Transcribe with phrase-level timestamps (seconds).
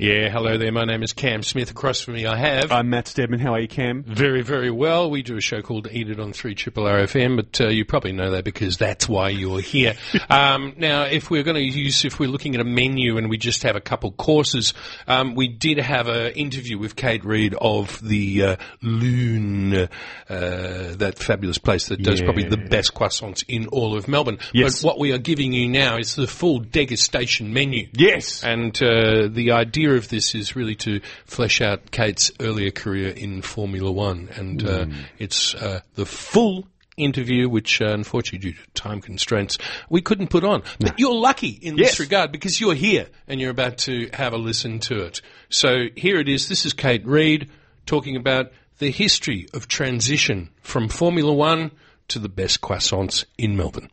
[0.00, 0.70] Yeah, hello there.
[0.70, 1.72] My name is Cam Smith.
[1.72, 2.70] Across from me, I have.
[2.70, 3.40] I'm Matt Stedman.
[3.40, 4.04] How are you, Cam?
[4.04, 5.10] Very, very well.
[5.10, 8.12] We do a show called Eat It on 3 Triple RFM, but uh, you probably
[8.12, 9.94] know that because that's why you're here.
[10.30, 13.38] um, now, if we're going to use, if we're looking at a menu and we
[13.38, 14.72] just have a couple courses,
[15.08, 19.88] um, we did have an interview with Kate Reid of the uh, Lune, uh,
[20.28, 22.26] that fabulous place that does Yeah.
[22.26, 24.38] probably the best croissants in all of Melbourne.
[24.54, 24.80] Yes.
[24.80, 27.88] But what we are giving you now is the full degustation menu.
[27.94, 28.44] Yes.
[28.44, 33.42] And uh, the idea of this is really to flesh out Kate's earlier career in
[33.42, 34.28] Formula One.
[34.34, 34.92] And uh, Hmm.
[35.18, 36.66] it's uh, the full
[36.96, 39.56] interview, which uh, unfortunately, due to time constraints,
[39.88, 40.62] we couldn't put on.
[40.80, 44.36] But you're lucky in this regard because you're here and you're about to have a
[44.38, 45.20] listen to it.
[45.48, 46.48] So here it is.
[46.48, 47.50] This is Kate Reid
[47.86, 51.70] talking about the history of transition from Formula One
[52.08, 53.90] to the best croissants in Melbourne.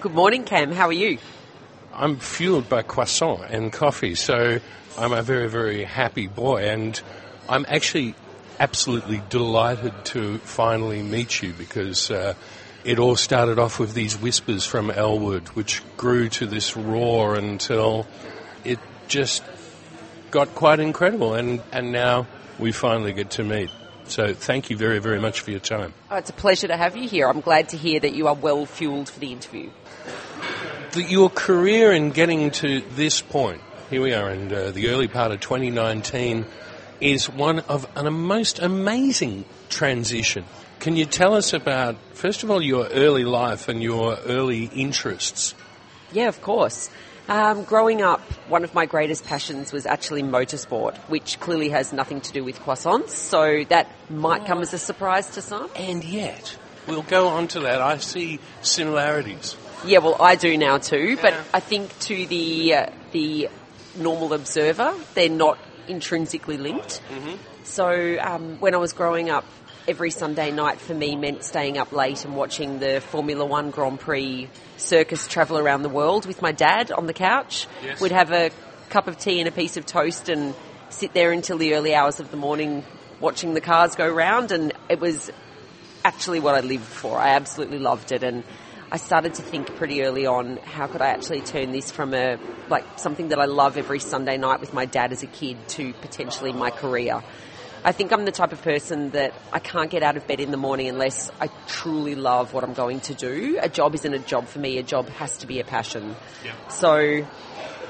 [0.00, 0.72] Good morning, Cam.
[0.72, 1.18] How are you?
[1.92, 4.58] I'm fueled by croissant and coffee, so
[4.98, 7.00] I'm a very, very happy boy, and
[7.48, 8.14] I'm actually
[8.58, 12.34] absolutely delighted to finally meet you because uh,
[12.84, 18.06] it all started off with these whispers from Elwood, which grew to this roar until
[18.64, 19.42] it just
[20.30, 22.26] got quite incredible, and, and now
[22.58, 23.70] we finally get to meet.
[24.04, 25.94] So thank you very, very much for your time.
[26.10, 27.28] Oh, it's a pleasure to have you here.
[27.28, 29.70] I'm glad to hear that you are well fueled for the interview.
[30.92, 35.08] the, your career in getting to this point, here we are in uh, the early
[35.08, 36.46] part of 2019,
[37.00, 40.44] is one of a most amazing transition.
[40.78, 45.56] Can you tell us about, first of all, your early life and your early interests?
[46.12, 46.88] Yeah, of course.
[47.28, 52.20] Um, growing up, one of my greatest passions was actually motorsport, which clearly has nothing
[52.20, 55.68] to do with croissants, so that might come as a surprise to some.
[55.74, 57.80] And yet, we'll go on to that.
[57.80, 59.56] I see similarities.
[59.84, 61.44] Yeah, well, I do now too, but Yeah.
[61.54, 63.48] I think to the uh, the
[63.96, 65.58] normal observer, they're not
[65.88, 67.00] intrinsically linked.
[67.64, 69.44] So um, when I was growing up,
[69.88, 73.98] every Sunday night for me meant staying up late and watching the Formula One Grand
[73.98, 77.66] Prix circus travel around the world with my dad on the couch.
[77.82, 78.00] Yes.
[78.00, 78.50] We'd have a
[78.90, 80.54] cup of tea and a piece of toast and
[80.90, 82.84] sit there until the early hours of the morning
[83.20, 85.30] watching the cars go round and it was
[86.04, 87.18] actually what I lived for.
[87.18, 88.42] I absolutely loved it, and
[88.92, 92.38] I started to think pretty early on how could I actually turn this from a
[92.68, 95.92] like something that I love every Sunday night with my dad as a kid to
[95.94, 97.22] potentially my career.
[97.84, 100.50] I think I'm the type of person that I can't get out of bed in
[100.50, 103.60] the morning unless I truly love what I'm going to do.
[103.62, 104.78] A job isn't a job for me.
[104.78, 106.16] A job has to be a passion.
[106.68, 107.24] So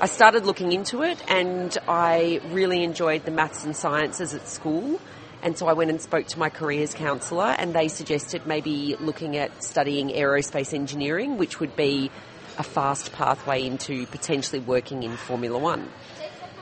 [0.03, 5.01] I started looking into it and I really enjoyed the maths and sciences at school.
[5.43, 9.37] And so I went and spoke to my careers counsellor and they suggested maybe looking
[9.37, 12.11] at studying aerospace engineering, which would be
[12.59, 15.89] a fast pathway into potentially working in Formula One.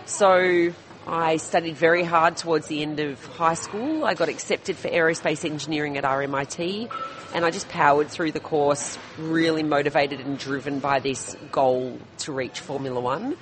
[0.07, 0.73] So
[1.07, 4.05] I studied very hard towards the end of high school.
[4.05, 6.89] I got accepted for aerospace engineering at RMIT
[7.35, 12.33] and I just powered through the course, really motivated and driven by this goal to
[12.33, 13.37] reach Formula One.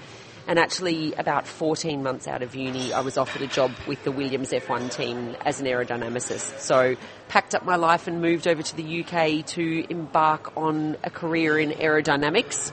[0.48, 4.12] And actually, about 14 months out of uni, I was offered a job with the
[4.12, 6.60] Williams F1 team as an aerodynamicist.
[6.60, 6.94] So,
[7.26, 11.58] packed up my life and moved over to the UK to embark on a career
[11.58, 12.70] in aerodynamics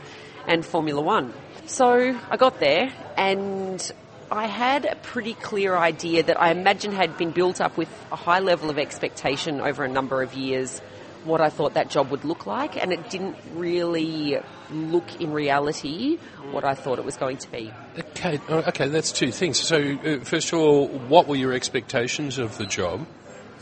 [0.48, 1.34] and Formula One.
[1.66, 3.92] So, I got there and
[4.30, 8.16] I had a pretty clear idea that I imagine had been built up with a
[8.16, 10.80] high level of expectation over a number of years
[11.24, 14.40] what I thought that job would look like, and it didn't really
[14.74, 16.18] look in reality
[16.52, 17.72] what I thought it was going to be.
[17.98, 19.60] Okay, okay, that's two things.
[19.60, 23.06] So, uh, first of all, what were your expectations of the job?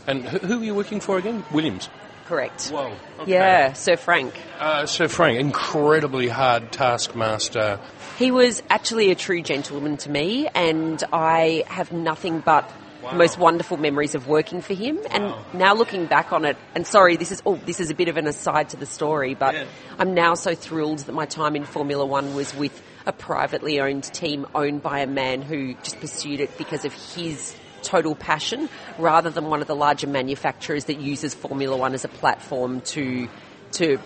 [0.06, 1.44] And who, who were you working for again?
[1.52, 1.88] Williams.
[2.26, 2.68] Correct.
[2.68, 2.96] Whoa.
[3.20, 3.30] okay.
[3.30, 4.34] Yeah, Sir Frank.
[4.58, 7.78] Uh, so, Frank, incredibly hard taskmaster.
[8.18, 12.70] He was actually a true gentleman to me, and I have nothing but
[13.10, 14.98] the most wonderful memories of working for him.
[15.10, 18.08] And now looking back on it, and sorry, this is oh, this is a bit
[18.08, 19.64] of an aside to the story, but Yeah.
[19.98, 24.04] I'm now so thrilled that my time in Formula One was with a privately owned
[24.04, 29.28] team owned by a man who just pursued it because of his total passion rather
[29.28, 33.28] than one of the larger manufacturers that uses Formula One as a platform to
[33.72, 33.98] to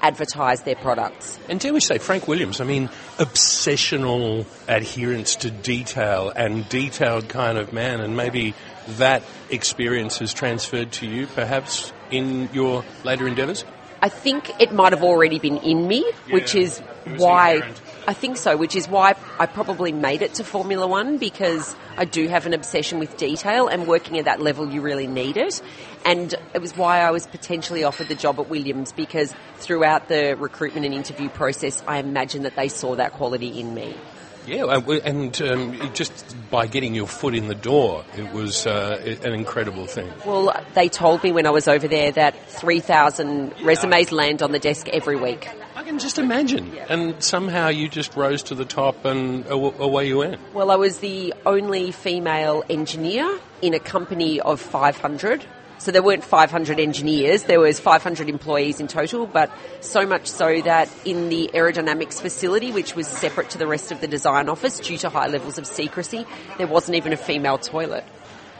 [0.00, 1.38] advertise their products.
[1.48, 2.88] And dare we say, Frank Williams, I mean,
[3.18, 8.54] obsessional adherence to detail and detailed kind of man, and maybe
[8.98, 13.64] that experience has transferred to you, perhaps, in your later endeavours?
[14.02, 16.80] I think it might have already been in me, which is
[17.16, 17.82] why inherent.
[18.08, 22.04] I think so, which is why I probably made it to Formula One because I
[22.04, 25.60] do have an obsession with detail and working at that level you really need it.
[26.04, 30.36] And it was why I was potentially offered the job at Williams because throughout the
[30.38, 33.96] recruitment and interview process, I imagine that they saw that quality in me.
[34.46, 39.32] Yeah, and um, just by getting your foot in the door, it was uh, an
[39.32, 40.10] incredible thing.
[40.24, 44.58] Well, they told me when I was over there that 3,000 resumes land on the
[44.58, 45.48] desk every week.
[45.74, 46.76] I can just imagine.
[46.88, 50.40] And somehow you just rose to the top and away you went.
[50.54, 55.44] Well, I was the only female engineer in a company of 500.
[55.78, 59.50] So there weren't 500 engineers, there was 500 employees in total, but
[59.80, 64.00] so much so that in the aerodynamics facility, which was separate to the rest of
[64.00, 66.26] the design office due to high levels of secrecy,
[66.58, 68.04] there wasn't even a female toilet.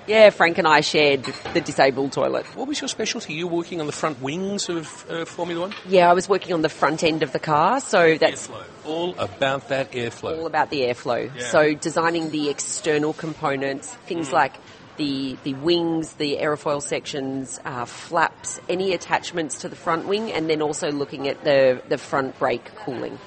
[0.06, 2.46] Yeah, Frank and I shared the disabled toilet.
[2.54, 3.32] What was your specialty?
[3.34, 5.74] You were working on the front wings of uh, Formula One?
[5.88, 8.62] Yeah, I was working on the front end of the car, so that's Airflow.
[8.84, 10.38] All about that airflow.
[10.38, 11.34] all about the airflow.
[11.34, 11.48] Yeah.
[11.48, 14.54] So designing the external components, things like
[14.96, 20.48] the the wings, the aerofoil sections, uh, flaps, any attachments to the front wing, and
[20.48, 23.18] then also looking at the the front brake cooling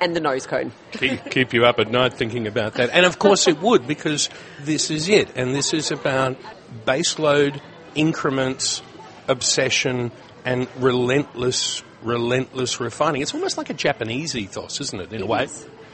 [0.00, 0.72] and the nose cone.
[0.92, 2.90] keep, keep you up at night thinking about that.
[2.90, 4.28] And of course it would, because
[4.60, 5.30] this is it.
[5.36, 6.36] And this is about
[6.84, 7.60] baseload,
[7.94, 8.82] increments,
[9.28, 10.12] obsession,
[10.44, 13.22] and relentless, relentless refining.
[13.22, 15.48] It's almost like a Japanese ethos, isn't it, in a way?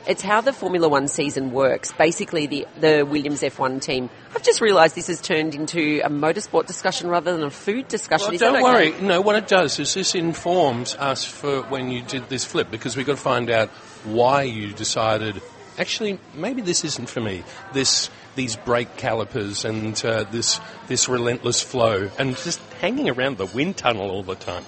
[0.07, 1.93] It's how the Formula One season works.
[1.93, 4.09] Basically, the, the Williams F1 team.
[4.35, 8.29] I've just realised this has turned into a motorsport discussion rather than a food discussion.
[8.31, 8.63] Well, don't okay?
[8.63, 9.03] worry.
[9.03, 12.97] No, what it does is this informs us for when you did this flip because
[12.97, 13.69] we've got to find out
[14.05, 15.43] why you decided.
[15.79, 17.45] Actually, maybe this isn't for me.
[17.73, 23.47] This these brake calipers and uh, this this relentless flow and just hanging around the
[23.47, 24.65] wind tunnel all the time.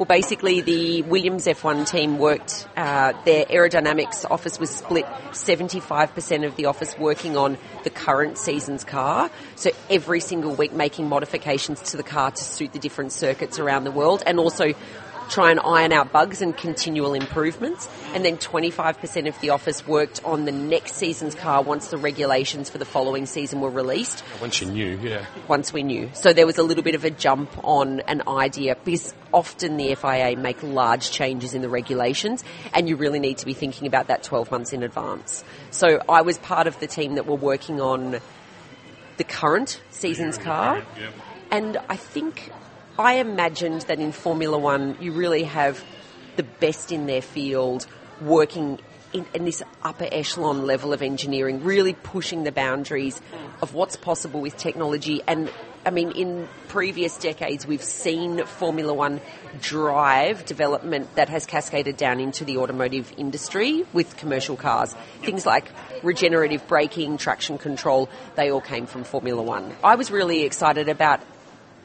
[0.00, 6.56] Well, basically, the Williams F1 team worked, uh, their aerodynamics office was split 75% of
[6.56, 9.30] the office working on the current season's car.
[9.56, 13.84] So every single week making modifications to the car to suit the different circuits around
[13.84, 14.72] the world and also
[15.30, 17.88] try and iron out bugs and continual improvements.
[18.14, 22.68] And then 25% of the office worked on the next season's car once the regulations
[22.68, 25.24] for the following season were released Once you knew, yeah.
[25.48, 26.10] once we knew.
[26.12, 29.94] So there was a little bit of a jump on an idea because often the
[29.94, 32.42] FIA make large changes in the regulations
[32.74, 35.44] and you really need to be thinking about that 12 months in advance.
[35.70, 38.20] So I was part of the team that were working on
[39.16, 40.82] the current season's car.
[41.50, 42.50] And I think
[43.00, 45.82] I imagined that in Formula One you really have
[46.36, 47.86] the best in their field
[48.20, 48.78] working
[49.14, 53.22] in, in this upper echelon level of engineering, really pushing the boundaries
[53.62, 55.22] of what's possible with technology.
[55.26, 55.50] And
[55.86, 59.22] I mean, in previous decades, we've seen Formula One
[59.62, 64.94] drive development that has cascaded down into the automotive industry with commercial cars.
[65.22, 65.70] Things like
[66.02, 69.74] regenerative braking, traction control, they all came from Formula One.
[69.82, 71.22] I was really excited about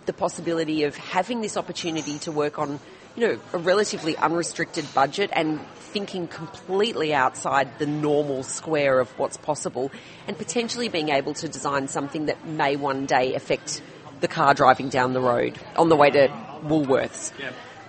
[0.06, 2.80] the possibility of having this opportunity to work on,
[3.16, 9.38] you know, a relatively unrestricted budget and thinking completely outside the normal square of what's
[9.38, 9.92] possible
[10.28, 13.81] and potentially being able to design something that may one day affect
[14.19, 16.28] the car driving down the road on the way to
[16.63, 17.31] Woolworths.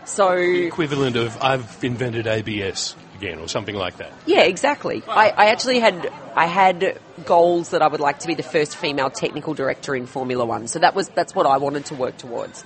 [0.05, 4.13] So, Equivalent of I've invented ABS again or something like that.
[4.27, 5.03] yeah, exactly.
[5.09, 8.77] I, I actually had I had goals that I would like to be the first
[8.77, 10.69] female technical director in Formula One.
[10.69, 12.63] So that was that's what I wanted to work towards.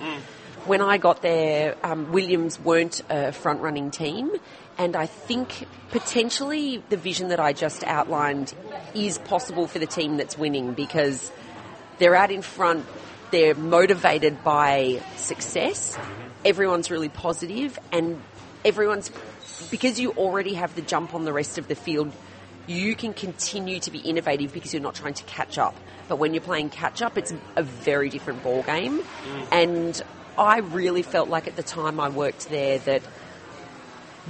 [0.65, 4.29] When I got there, um, Williams weren't a front running team,
[4.77, 8.53] and I think potentially the vision that I just outlined
[8.93, 11.31] is possible for the team that's winning because
[11.97, 12.85] they're out in front.
[13.31, 15.97] They're motivated by success.
[16.45, 18.21] Everyone's really positive, and
[18.63, 19.09] everyone's
[19.69, 22.11] because you already have the jump on the rest of the field.
[22.67, 25.75] You can continue to be innovative because you're not trying to catch up.
[26.07, 29.01] But when you're playing catch up, it's a very different ball game.
[29.51, 30.01] And
[30.37, 33.01] I really felt like at the time I worked there that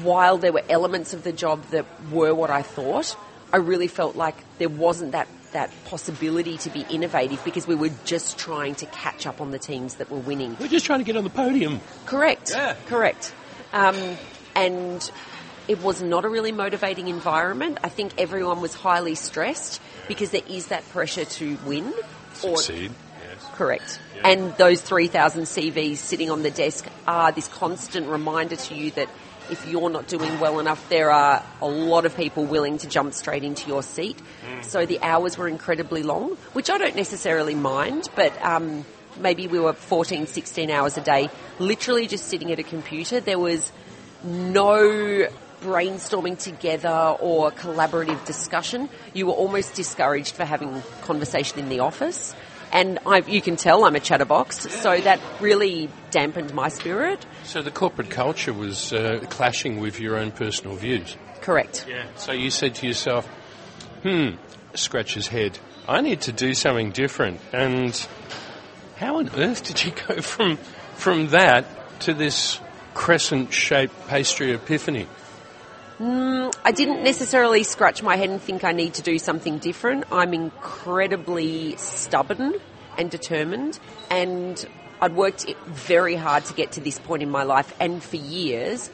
[0.02, 3.16] while there were elements of the job that were what I thought,
[3.52, 7.90] I really felt like there wasn't that, that possibility to be innovative because we were
[8.06, 10.56] just trying to catch up on the teams that were winning.
[10.60, 11.82] We're just trying to get on the podium.
[12.06, 12.52] Correct.
[12.52, 12.76] Yeah.
[12.88, 13.34] Correct.
[13.74, 13.96] Um,
[14.56, 15.12] and
[15.68, 17.78] it was not a really motivating environment.
[17.84, 21.94] I think everyone was highly stressed because there is that pressure to win.
[22.44, 22.92] Or, Succeed.
[23.30, 23.46] Yes.
[23.54, 24.00] Correct.
[24.24, 29.10] And those 3,000 CVs sitting on the desk are this constant reminder to you that
[29.50, 33.14] if you're not doing well enough, there are a lot of people willing to jump
[33.14, 34.18] straight into your seat.
[34.62, 38.86] So the hours were incredibly long, which I don't necessarily mind, but um,
[39.20, 41.30] maybe we were 14, 16 hours a day,
[41.60, 43.20] literally just sitting at a computer.
[43.20, 43.72] There was
[44.24, 45.28] no
[45.62, 52.36] brainstorming together or collaborative discussion, you were almost discouraged for having conversation in the office.
[52.72, 57.26] And I, you can tell I'm a chatterbox, so that really dampened my spirit.
[57.44, 61.18] So the corporate culture was uh, clashing with your own personal views.
[61.42, 61.86] Correct.
[61.90, 62.06] Yeah.
[62.16, 63.28] So you said to yourself,
[64.04, 64.36] hmm,
[64.74, 65.60] scratch his head.
[65.88, 67.42] I need to do something different.
[67.52, 67.94] And
[68.96, 70.58] how on earth did you go from
[70.96, 71.66] from that
[72.02, 72.60] to this
[72.94, 75.08] crescent-shaped pastry epiphany?
[76.00, 80.06] Mm, I didn't necessarily scratch my head and think I need to do something different.
[80.12, 82.56] I'm incredibly stubborn
[82.98, 83.80] and determined,
[84.10, 84.66] and
[85.00, 88.90] I'd worked very hard to get to this point in my life and for years,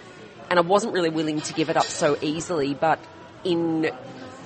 [0.49, 2.99] and I wasn't really willing to give it up so easily, but
[3.43, 3.89] in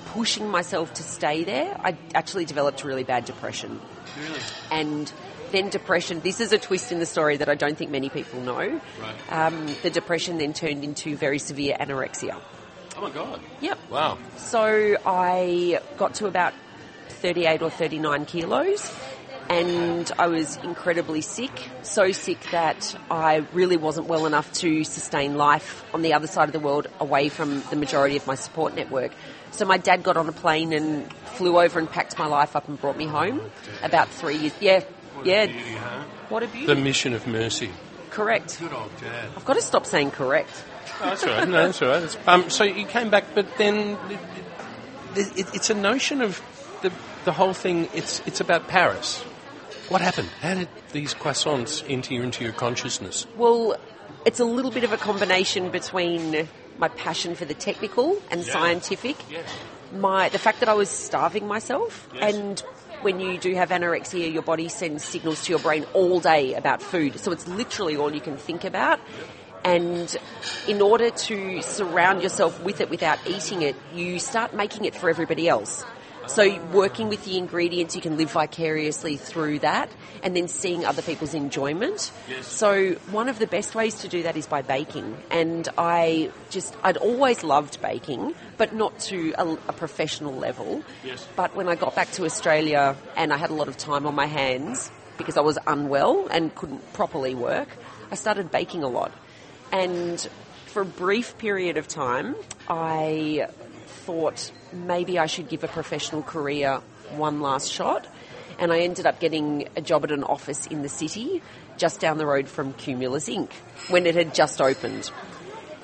[0.08, 3.80] pushing myself to stay there, I actually developed really bad depression.
[4.20, 4.40] Really?
[4.70, 5.12] And
[5.52, 8.42] then depression, this is a twist in the story that I don't think many people
[8.42, 8.56] know.
[8.58, 8.82] Right.
[9.30, 12.40] Um, the depression then turned into very severe anorexia.
[12.98, 13.40] Oh my God.
[13.62, 13.80] Yep.
[13.90, 14.18] Wow.
[14.38, 16.54] So I got to about
[17.10, 18.92] 38 or 39 kilos
[19.50, 21.52] and I was incredibly sick.
[21.82, 26.48] So sick that I really wasn't well enough to sustain life on the other side
[26.48, 29.12] of the world away from the majority of my support network.
[29.52, 32.70] So my dad got on a plane and flew over and packed my life up
[32.70, 33.42] and brought me home
[33.84, 34.54] about three years.
[34.62, 34.84] Yeah,
[35.24, 36.04] yeah.
[36.30, 36.68] What a beauty.
[36.68, 37.70] The mission of mercy.
[38.10, 38.60] correct.
[38.60, 39.30] Good old dad.
[39.36, 40.52] I've got to stop saying correct.
[41.02, 41.48] Oh, that's right.
[41.48, 42.18] No, that's all right.
[42.28, 43.98] Um, so you came back, but then
[45.16, 46.42] it, it, it's a notion of
[46.82, 46.92] the
[47.26, 47.90] the whole thing.
[47.94, 49.22] It's it's about Paris.
[49.90, 50.30] What happened?
[50.42, 53.28] How did these croissants enter into your consciousness?
[53.36, 53.76] Well,
[54.26, 56.48] it's a little bit of a combination between
[56.78, 58.54] my passion for the technical and Yeah.
[58.54, 59.50] scientific, Yes.
[59.94, 62.34] my the fact that I was starving myself, Yes.
[62.36, 62.64] and
[63.04, 66.82] when you do have anorexia, your body sends signals to your brain all day about
[66.82, 67.20] food.
[67.20, 69.00] So it's literally all you can think about.
[69.64, 70.16] And
[70.68, 75.10] in order to surround yourself with it without eating it, you start making it for
[75.10, 75.84] everybody else.
[76.28, 79.90] So working with the ingredients, you can live vicariously through that,
[80.24, 82.12] and then seeing other people's enjoyment.
[82.30, 82.48] Yes.
[82.48, 85.18] So one of the best ways to do that is by baking.
[85.30, 90.84] And I just, I'd always loved baking, but not to a, a professional level.
[91.04, 91.28] Yes.
[91.36, 94.16] But when I got back to Australia and I had a lot of time on
[94.16, 97.70] my hands because I was unwell and couldn't properly work,
[98.12, 99.12] I started baking a lot.
[99.72, 100.20] And
[100.68, 102.36] for a brief period of time,
[102.70, 103.48] I
[103.88, 108.08] thought maybe I should give a professional career one last shot.
[108.60, 111.42] And I ended up getting a job at an office in the city
[111.78, 113.52] just down the road from Cumulus Inc.
[113.90, 115.12] when it had just opened.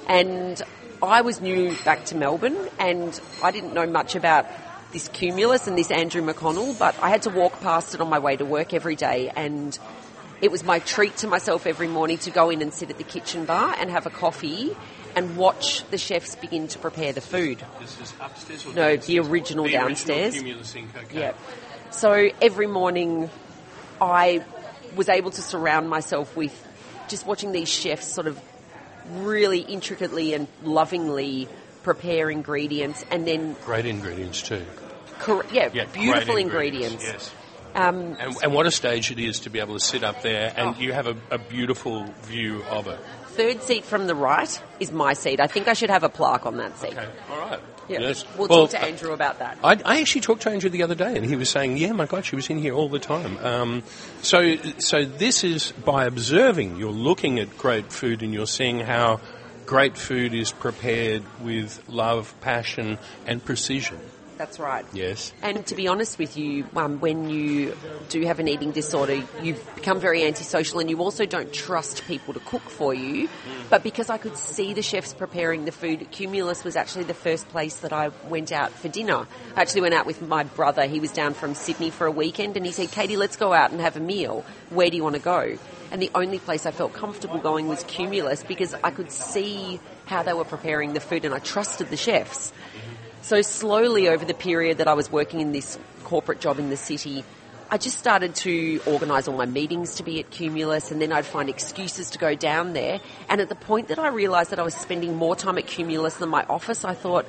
[0.08, 0.62] And
[1.02, 4.46] I was new back to Melbourne and I didn't know much about
[4.94, 8.20] this Cumulus and this Andrew McConnell, but I had to walk past it on my
[8.20, 9.78] way to work every day and
[10.42, 13.04] it was my treat to myself every morning to go in and sit at the
[13.04, 14.76] kitchen bar and have a coffee
[15.18, 17.64] and watch the chefs begin to prepare the food.
[17.80, 19.06] This is upstairs or No, downstairs?
[19.08, 20.36] the original The downstairs.
[20.36, 21.04] Original Cumulus Inc.
[21.06, 21.20] Okay.
[21.20, 21.34] Yeah.
[21.92, 23.30] So every morning
[24.00, 24.44] I
[24.96, 26.54] was able to surround myself with
[27.08, 28.40] just watching these chefs sort of
[29.14, 31.48] really intricately and lovingly
[31.82, 34.66] prepare ingredients and then, Great ingredients too.
[35.20, 37.04] cor- yeah, Yeah, great beautiful ingredients.
[37.04, 37.32] Yes.
[37.78, 40.52] Um, And, and what a stage it is to be able to sit up there
[40.58, 43.00] and you have a, a beautiful view of it.
[43.38, 45.40] third seat from the right is my seat.
[45.40, 46.94] I think I should have a plaque on that seat.
[46.98, 47.60] Okay, all right.
[47.88, 48.00] Yeah.
[48.02, 48.26] Yes.
[48.36, 49.60] We'll Well, talk to Andrew about that.
[49.64, 52.06] I, I actually talked to Andrew the other day, and he was saying, "Yeah, my
[52.06, 53.84] God, she was in here all the time." Um,
[54.22, 56.76] so, so this is by observing.
[56.76, 59.22] You're looking at great food, and you're seeing how
[59.66, 64.00] great food is prepared with love, passion, and precision.
[64.38, 64.86] That's right.
[64.94, 65.34] Yes.
[65.42, 67.76] And to be honest with you, um, when you
[68.10, 72.34] do have an eating disorder, you've become very antisocial and you also don't trust people
[72.36, 73.30] to cook for you.
[73.70, 77.50] But because I could see the chefs preparing the food, Cumulus was actually the first
[77.50, 79.26] place that I went out for dinner.
[79.56, 80.86] I actually went out with my brother.
[80.86, 83.72] He was down from Sydney for a weekend and he said, Katie, let's go out
[83.72, 84.46] and have a meal.
[84.70, 85.58] Where do you want to go?
[85.92, 90.24] And the only place I felt comfortable going was Cumulus because I could see how
[90.24, 92.52] they were preparing the food and I trusted the chefs.
[93.22, 96.78] So slowly over the period that I was working in this corporate job in the
[96.78, 97.24] city,
[97.70, 101.26] I just started to organise all my meetings to be at Cumulus and then I'd
[101.26, 103.02] find excuses to go down there.
[103.28, 106.16] And at the point that I realised that I was spending more time at Cumulus
[106.16, 107.26] than my office, I thought,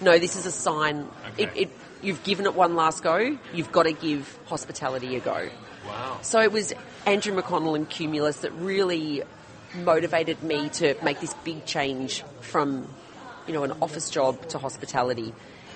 [0.00, 1.08] no, this is a sign.
[1.36, 1.70] It, it,
[2.02, 3.36] you've given it one last go.
[3.52, 5.48] You've got to give hospitality a go.
[5.86, 6.18] Wow.
[6.22, 6.72] So it was
[7.04, 9.24] Andrew McConnell and Cumulus that really
[9.74, 12.88] motivated me to make this big change from,
[13.46, 15.32] you know, an office job to hospitality.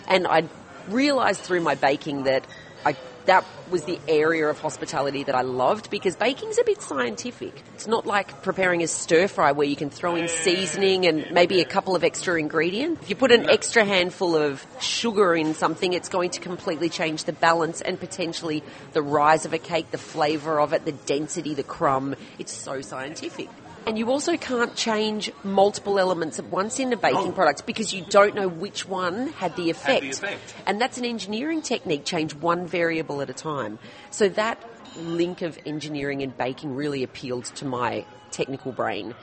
[0.09, 0.49] And I
[0.89, 2.47] realised through my baking that
[2.85, 7.63] I that was the area of hospitality that I loved because baking's a bit scientific.
[7.75, 11.61] It's not like preparing a stir fry where you can throw in seasoning and maybe
[11.61, 13.03] a couple of extra ingredients.
[13.03, 17.25] If you put an extra handful of sugar in something, it's going to completely change
[17.25, 21.55] the balance and potentially the rise of a cake, the flavour of it, the density,
[21.55, 22.15] the crumb.
[22.39, 23.49] It's so scientific.
[23.87, 27.33] And you also can't change multiple elements at once in a baking Oh.
[27.33, 30.01] product because you don't know which one had the effect.
[30.03, 30.55] the effect.
[30.67, 33.79] And that's an engineering technique, change one variable at a time.
[34.11, 34.59] So that
[34.97, 39.15] link of engineering and baking really appealed to my technical brain.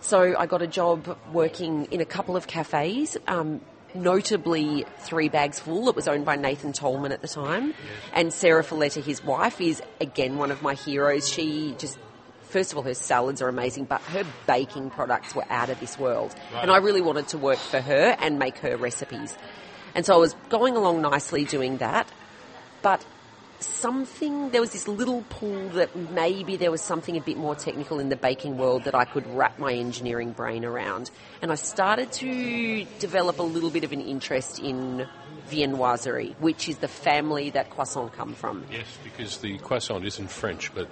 [0.00, 3.62] So I got a job working in a couple of cafes, um,
[3.94, 5.88] notably Three Bags Full.
[5.88, 7.74] It was owned by Nathan Toleman at the time.
[8.12, 11.28] And Sarah Folletta, his wife, is again one of my heroes.
[11.28, 11.98] She just
[12.54, 15.98] First of all, her salads are amazing, but her baking products were out of this
[15.98, 16.32] world.
[16.62, 19.36] And I really wanted to work for her and make her recipes.
[19.96, 22.08] And so I was going along nicely doing that.
[22.80, 23.04] But
[23.58, 27.98] something, there was this little pull that maybe there was something a bit more technical
[27.98, 31.10] in the baking world that I could wrap my engineering brain around.
[31.42, 35.08] And I started to develop a little bit of an interest in
[35.50, 38.64] viennoiserie, which is the family that croissant come from.
[38.70, 40.88] Yes, because the croissant isn't French, but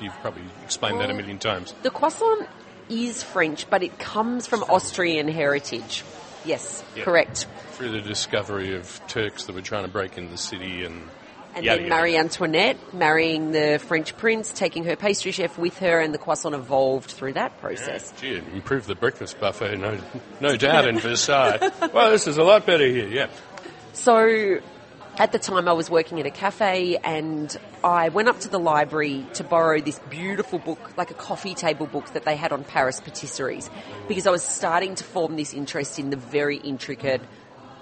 [0.00, 1.74] you've probably explained that a million times.
[1.82, 2.48] The croissant
[2.88, 6.04] is French, but it comes from Austrian heritage.
[6.44, 7.04] Yes, Yeah.
[7.04, 7.46] correct.
[7.72, 11.02] Through the discovery of Turks that were trying to break in the city and.
[11.54, 12.24] And yada, then Marie yada.
[12.24, 17.10] Antoinette marrying the French prince, taking her pastry chef with her, and the croissant evolved
[17.10, 18.12] through that process.
[18.20, 19.98] Gee, improved the breakfast buffet, no,
[20.40, 21.58] no doubt, in Versailles.
[21.92, 23.26] well, this is a lot better here, yeah.
[23.92, 24.58] So
[25.16, 28.58] at the time I was working at a cafe and I went up to the
[28.58, 32.64] library to borrow this beautiful book, like a coffee table book that they had on
[32.64, 33.70] Paris patisseries,
[34.06, 37.20] because I was starting to form this interest in the very intricate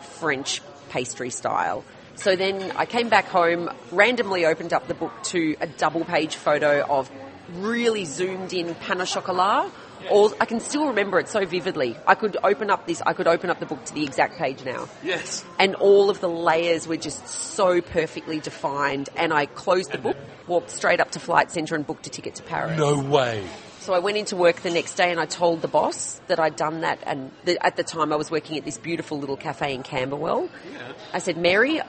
[0.00, 1.84] French pastry style.
[2.14, 6.36] So then I came back home, randomly opened up the book to a double page
[6.36, 7.10] photo of
[7.54, 9.70] really zoomed in pain au chocolat.
[10.10, 11.96] All, I can still remember it so vividly.
[12.06, 14.64] I could open up this, I could open up the book to the exact page
[14.64, 15.44] now Yes.
[15.58, 19.08] and all of the layers were just so perfectly defined.
[19.16, 22.36] And I closed the book, walked straight up to Flight Centre, and booked a ticket
[22.36, 22.78] to Paris.
[22.78, 23.44] No way.
[23.80, 26.56] So I went into work the next day, and I told the boss that I'd
[26.56, 26.98] done that.
[27.06, 30.48] And the, at the time, I was working at this beautiful little cafe in Camberwell.
[30.72, 30.92] Yeah.
[31.12, 31.80] I said, Mary,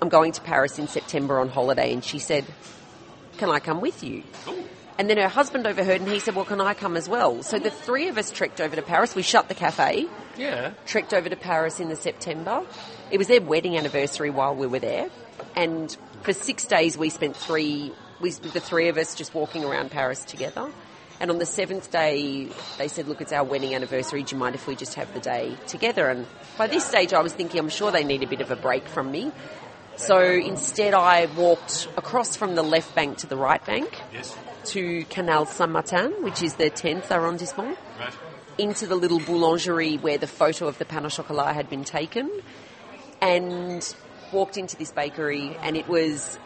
[0.00, 2.46] I'm going to Paris in September on holiday, and she said,
[3.36, 4.22] "Can I come with you?"
[4.98, 7.58] And then her husband overheard, and he said, "Well, can I come as well?" So
[7.58, 9.14] the three of us trekked over to Paris.
[9.14, 10.70] We shut the cafe Yeah.
[10.86, 12.62] trekked over to Paris in the September.
[13.10, 15.08] It was their wedding anniversary while we were there,
[15.56, 19.90] and for six days we spent three, we, the three of us just walking around
[19.90, 20.70] Paris together.
[21.20, 24.22] And on the seventh day, they said, "Look, it's our wedding anniversary.
[24.22, 26.26] Do you mind if we just have the day together?" And
[26.56, 28.88] by this stage, I was thinking, I'm sure they need a bit of a break
[28.88, 29.32] from me.
[29.96, 34.36] So instead, I walked across from the left bank to the right bank Yes.
[34.66, 38.12] to Canal Saint-Martin, which is the 10th arrondissement Right.
[38.58, 42.30] into the little boulangerie where the photo of the pain au chocolat had been taken
[43.20, 43.94] and
[44.32, 46.38] walked into this bakery and it was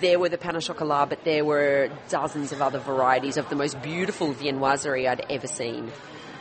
[0.00, 3.56] there were the pain au chocolat but there were dozens of other varieties of the
[3.56, 5.90] most beautiful viennoiserie I'd ever seen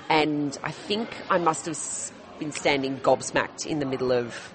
[0.09, 1.77] and I think I must have
[2.39, 4.53] been standing gobsmacked in the middle of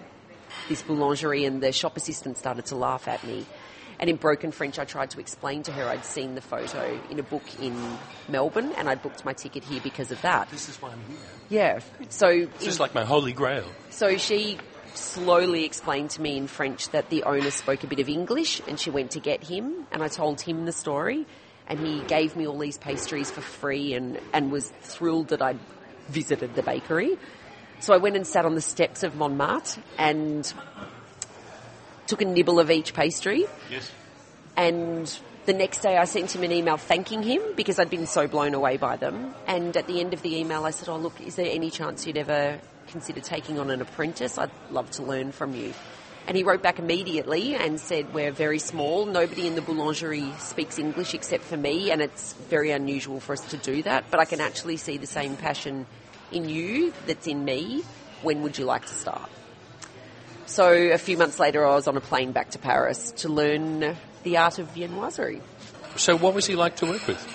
[0.71, 3.45] this boulangerie and the shop assistant started to laugh at me.
[3.99, 7.19] And in broken French, I tried to explain to her I'd seen the photo in
[7.19, 7.77] a book in
[8.29, 10.49] Melbourne and I'd booked my ticket here because of that.
[10.49, 11.19] This is why I'm here.
[11.51, 11.81] Yeah.
[12.09, 13.67] So, This is like my holy grail.
[13.91, 14.57] so she
[14.95, 18.79] slowly explained to me in French that the owner spoke a bit of English and
[18.81, 21.27] she went to get him and I told him the story
[21.69, 25.61] and he gave me all these pastries for free and, and was thrilled that I'd
[26.09, 27.19] visited the bakery.
[27.81, 30.53] So I went and sat on the steps of Montmartre and
[32.07, 33.91] took a nibble of each pastry Yes.
[34.57, 38.29] and the next day I sent him an email thanking him because I'd been so
[38.29, 39.35] blown away by them.
[39.47, 42.07] And at the end of the email I said, oh look, is there any chance
[42.07, 44.37] you'd ever consider taking on an apprentice?
[44.37, 45.73] I'd love to learn from you.
[46.29, 49.07] And he wrote back immediately and said, we're very small.
[49.07, 53.41] Nobody in the boulangerie speaks English except for me and it's very unusual for us
[53.47, 54.11] to do that.
[54.11, 55.87] But I can actually see the same passion
[56.33, 57.83] in you that's in me.
[58.23, 59.31] When would you like to start?
[60.47, 63.97] So a few months later, I was on a plane back to Paris to learn
[64.25, 65.41] the art of viennoiserie.
[65.97, 67.27] So, what was he like to work with?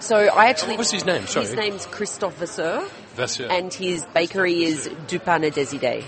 [0.00, 0.72] So I actually.
[0.72, 1.26] What was his name?
[1.26, 1.46] Sorry.
[1.46, 3.48] His name's Christophe Vasseur, Vasseur.
[3.50, 6.02] and his bakery is Du Pain et des Idées,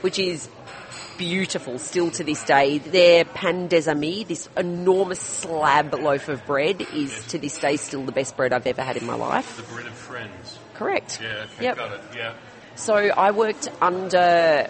[0.00, 0.48] which is
[1.18, 2.78] beautiful still to this day.
[2.78, 8.04] Their pain des amis, this enormous slab loaf of bread, is to this day still
[8.04, 9.56] the best bread I've ever had in my life.
[9.56, 10.58] The bread of friends.
[10.76, 11.20] Correct.
[11.22, 11.76] Yeah, Yep.
[11.76, 12.00] got it.
[12.16, 12.34] Yeah.
[12.74, 14.68] So I worked under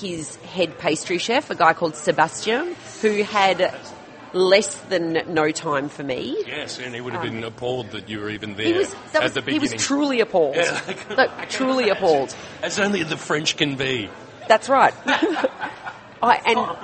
[0.00, 3.74] his head pastry chef, a guy called Sebastian, who had
[4.32, 6.42] less than no time for me.
[6.46, 8.94] Yes, and he would have been um, appalled that you were even there He was,
[9.14, 10.56] at was the he was truly appalled.
[10.56, 11.96] Yeah, can- No, truly imagine.
[11.98, 12.36] appalled.
[12.62, 14.08] As only the French can be.
[14.48, 14.94] That's right.
[16.22, 16.78] I, and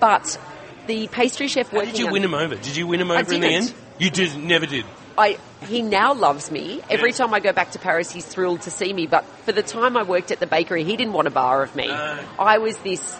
[0.00, 0.38] but
[0.86, 2.56] the pastry chef How did you win him over?
[2.56, 3.74] Did you win him over in the end?
[3.98, 4.84] You did, never did.
[5.16, 6.80] I, he now loves me.
[6.88, 7.16] Every Yeah.
[7.16, 9.06] time I go back to Paris, he's thrilled to see me.
[9.06, 11.74] But for the time I worked at the bakery, he didn't want a bar of
[11.74, 11.88] me.
[11.88, 12.18] No.
[12.38, 13.16] I was this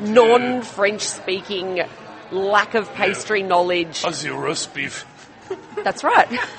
[0.00, 1.82] non-French speaking,
[2.30, 4.02] lack of pastry knowledge.
[4.02, 5.06] Aussie roast beef.
[5.82, 6.28] That's right.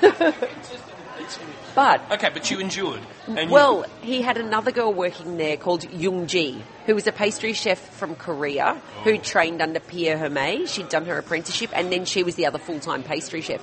[1.74, 3.00] but Okay, but you endured.
[3.26, 7.52] And well, he had another girl working there called Jung Ji, who was a pastry
[7.52, 9.18] chef from Korea who oh.
[9.18, 10.66] trained under Pierre Hermé.
[10.68, 13.62] She'd done her apprenticeship, and then she was the other full-time pastry chef.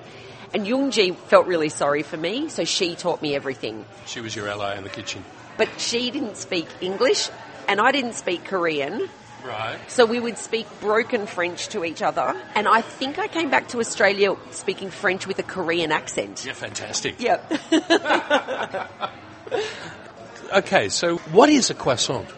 [0.55, 3.83] And Jung Ji felt really sorry for me, so she taught me everything.
[4.05, 5.21] she was your ally in the kitchen.
[5.57, 7.29] But she didn't speak English,
[7.67, 9.09] and I didn't speak Korean,
[9.45, 9.77] Right.
[9.91, 12.33] so we would speak broken French to each other.
[12.55, 16.45] And I think I came back to Australia speaking French with a Korean accent.
[16.45, 17.19] Yeah, fantastic.
[17.19, 17.51] Yep.
[20.53, 22.29] Okay, so what is a croissant?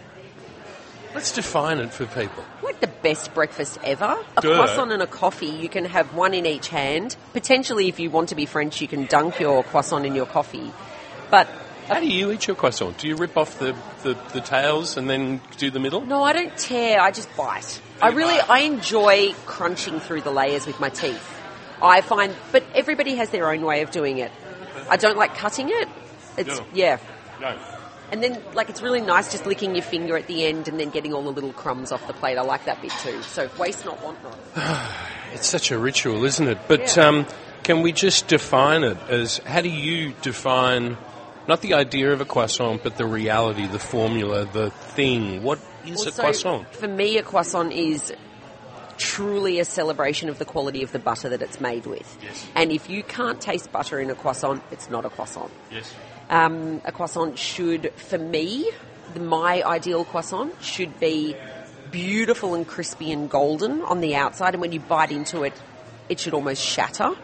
[1.17, 2.43] Let's define it for people.
[2.61, 4.23] Like the best breakfast ever.
[4.37, 4.53] A Duh.
[4.55, 7.15] croissant and a coffee, you can have one in each hand.
[7.33, 10.71] Potentially, if you want to be French, you can dunk your croissant in your coffee.
[11.31, 11.47] But
[11.87, 12.99] How do you eat your croissant?
[12.99, 16.01] Do you rip off the, the, the tails and then do the middle?
[16.01, 17.81] no, I don't tear, I just bite.
[17.99, 21.33] I really, I enjoy crunching through the layers with my teeth.
[21.81, 24.31] I find, but everybody has their own way of doing it.
[24.87, 25.89] I don't like cutting it.
[26.37, 26.65] It's, No.
[26.73, 26.99] yeah.
[27.41, 27.57] No.
[28.11, 30.89] And then, like, it's really nice just licking your finger at the end and then
[30.91, 32.37] getting all the little crumbs off the plate.
[32.37, 33.21] I like that bit too.
[33.23, 34.37] So, waste not, want not.
[35.33, 36.57] It's such a ritual, isn't it?
[36.69, 37.07] But Yeah.
[37.07, 37.25] um,
[37.61, 40.95] can we just define it as how do you define
[41.49, 45.43] not the idea of a croissant, but the reality, the formula, the thing?
[45.43, 46.73] What is a Also, croissant?
[46.73, 48.13] For me, a croissant is
[48.97, 52.17] truly a celebration of the quality of the butter that it's made with.
[52.23, 52.45] Yes.
[52.55, 55.51] And if you can't taste butter in a croissant, it's not a croissant.
[55.71, 55.93] Yes.
[56.29, 58.69] Um, a croissant should, for me,
[59.15, 61.35] my ideal croissant should be
[61.89, 65.53] beautiful and crispy and golden on the outside, and when you bite into it,
[66.09, 67.15] it should almost shatter.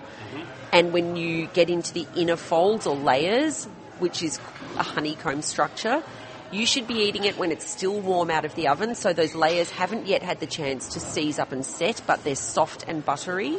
[0.71, 3.65] And when you get into the inner folds or layers,
[3.99, 4.39] which is
[4.77, 6.01] a honeycomb structure,
[6.51, 9.35] you should be eating it when it's still warm out of the oven, so those
[9.35, 13.03] layers haven't yet had the chance to seize up and set, but they're soft and
[13.03, 13.57] buttery.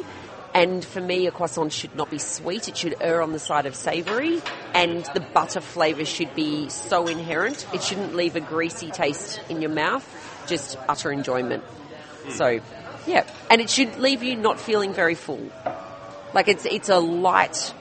[0.55, 2.69] And for me, a croissant should not be sweet.
[2.69, 4.41] It should err on the side of savoury,
[4.73, 7.67] and the butter flavour should be so inherent.
[7.73, 10.07] It shouldn't leave a greasy taste in your mouth,
[10.47, 11.61] just utter enjoyment.
[12.29, 12.61] So,
[13.05, 15.51] yeah, and it should leave you not feeling very full.
[16.33, 17.73] Like it's it's a light,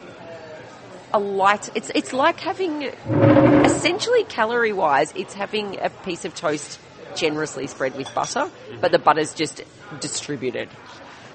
[1.12, 1.70] a light.
[1.76, 6.80] It's it's like having essentially calorie wise, it's having a piece of toast
[7.14, 9.62] generously spread with butter, but the butter's just
[10.00, 10.68] distributed.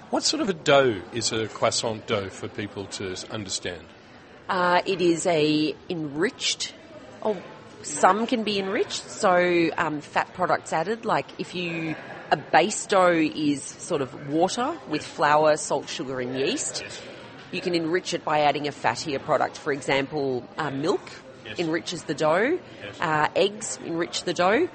[0.10, 3.84] What sort of a dough is a croissant dough for people to understand?
[4.50, 6.74] Uh, it is a enriched.
[7.22, 7.38] Oh,
[7.84, 11.06] some can be enriched, so um, fat products added.
[11.06, 11.96] Like if you
[12.32, 16.84] a base dough is sort of water with flour, salt, sugar, and yeast.
[17.52, 19.58] You can enrich it by adding a fattier product.
[19.58, 21.02] For example, uh, milk
[21.46, 21.58] Yes.
[21.58, 22.60] enriches the dough.
[22.84, 23.02] Yes.
[23.02, 24.70] Uh, eggs enrich the dough.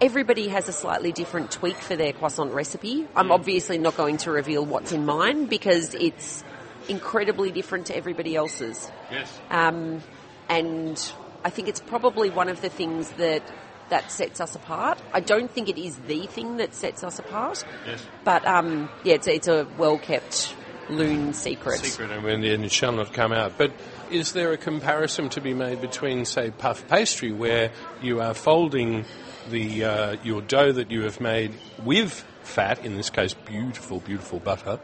[0.00, 3.06] Everybody has a slightly different tweak for their croissant recipe.
[3.14, 6.42] I'm obviously not going to reveal what's in mine because it's
[6.88, 8.90] incredibly different to everybody else's.
[9.10, 9.40] Yes.
[9.50, 10.02] Um,
[10.48, 11.12] and
[11.44, 13.42] I think it's probably one of the things that
[13.90, 14.98] that sets us apart.
[15.12, 18.04] I don't think it is the thing that sets us apart, Yes.
[18.24, 20.54] but um, yeah, it's, it's a well kept
[20.88, 21.80] Lune secret.
[21.80, 23.56] Secret, and it shall not come out.
[23.58, 23.72] But
[24.10, 29.04] is there a comparison to be made between, say, puff pastry, where you are folding
[29.50, 31.52] the uh, your dough that you have made
[31.82, 34.78] with fat, in this case, beautiful, beautiful butter?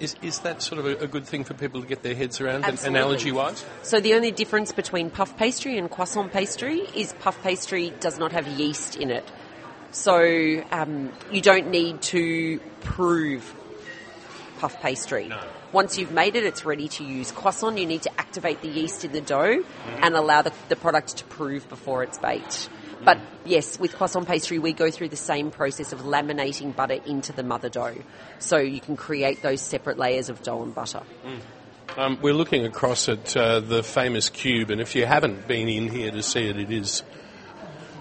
[0.00, 2.40] Is, is that sort of a, a good thing for people to get their heads
[2.40, 3.00] around, Absolutely.
[3.00, 3.64] analogy wise?
[3.82, 8.30] So the only difference between puff pastry and croissant pastry is puff pastry does not
[8.32, 9.28] have yeast in it.
[9.90, 13.54] So um, you don't need to prove
[14.58, 15.28] puff pastry.
[15.28, 15.40] No.
[15.72, 17.32] Once you've made it, it's ready to use.
[17.32, 19.64] Croissant, you need to activate the yeast in the dough
[20.00, 22.68] and allow the, the product to prove before it's baked.
[23.04, 27.32] But yes, with croissant pastry, we go through the same process of laminating butter into
[27.32, 27.94] the mother dough.
[28.38, 31.02] So you can create those separate layers of dough and butter.
[31.96, 35.88] Um, we're looking across at uh, the famous cube, and if you haven't been in
[35.88, 37.02] here to see it, it is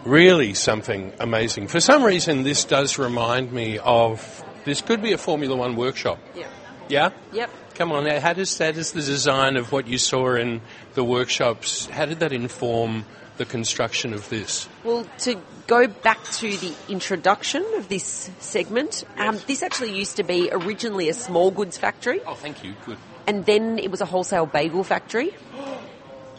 [0.06, 1.68] really something amazing.
[1.68, 6.20] For some reason, this does remind me of this could be a Formula One workshop.
[6.36, 6.48] Yeah.
[6.90, 7.12] Yeah?
[7.34, 7.50] Yep.
[7.76, 10.62] Come on, now, how does that is the design of what you saw in
[10.96, 11.86] the workshops?
[11.86, 13.06] How did that inform
[13.38, 14.68] the construction of this?
[14.84, 20.24] Well, to go back to the introduction of this segment, um, this actually used to
[20.24, 22.74] be originally a small goods factory, Oh, thank you.
[22.86, 22.98] Good.
[23.28, 25.34] and then it was a wholesale bagel factory.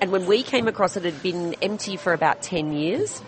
[0.01, 3.21] And when we came across it, it had been empty for about 10 years.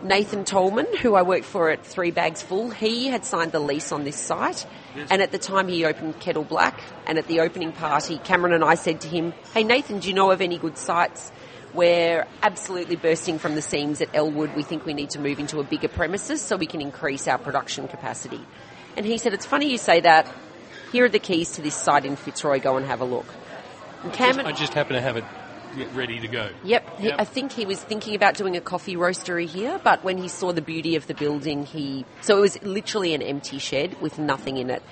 [0.00, 3.90] Nathan Toleman, who I worked for at Three Bags Full, he had signed the lease
[3.90, 4.64] on this site.
[5.10, 6.80] And at the time he opened Kettle Black.
[7.08, 10.14] And at the opening party, Cameron and I said to him, Hey Nathan, do you
[10.14, 11.32] know of any good sites?
[11.74, 14.56] We're absolutely bursting from the seams at Elwood.
[14.56, 17.38] We think we need to move into a bigger premises so we can increase our
[17.38, 18.40] production capacity.
[18.96, 20.26] And he said, It's funny you say that.
[20.92, 22.60] Here are the keys to this site in Fitzroy.
[22.60, 23.26] Go and have a look.
[24.02, 25.24] And Cameron, I just happen to have it
[25.94, 26.48] ready to go.
[26.64, 27.16] Yep, Yep.
[27.18, 30.52] I think he was thinking about doing a coffee roastery here, but when he saw
[30.52, 34.56] the beauty of the building, he so it was literally an empty shed with nothing
[34.56, 34.82] in it.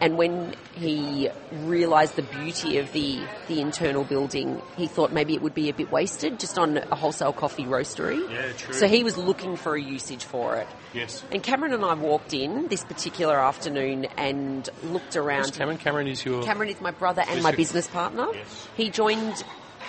[0.00, 5.42] And when he realised the beauty of the the internal building, he thought maybe it
[5.42, 8.20] would be a bit wasted just on a wholesale coffee roastery.
[8.30, 8.74] Yeah, true.
[8.74, 10.66] So he was looking for a usage for it.
[10.94, 11.22] Yes.
[11.30, 15.44] And Cameron and I walked in this particular afternoon and looked around.
[15.46, 15.78] Who's Cameron?
[15.78, 16.42] Cameron is your.
[16.42, 18.28] Cameron is my brother and my business partner.
[18.32, 18.68] Yes.
[18.76, 19.44] He joined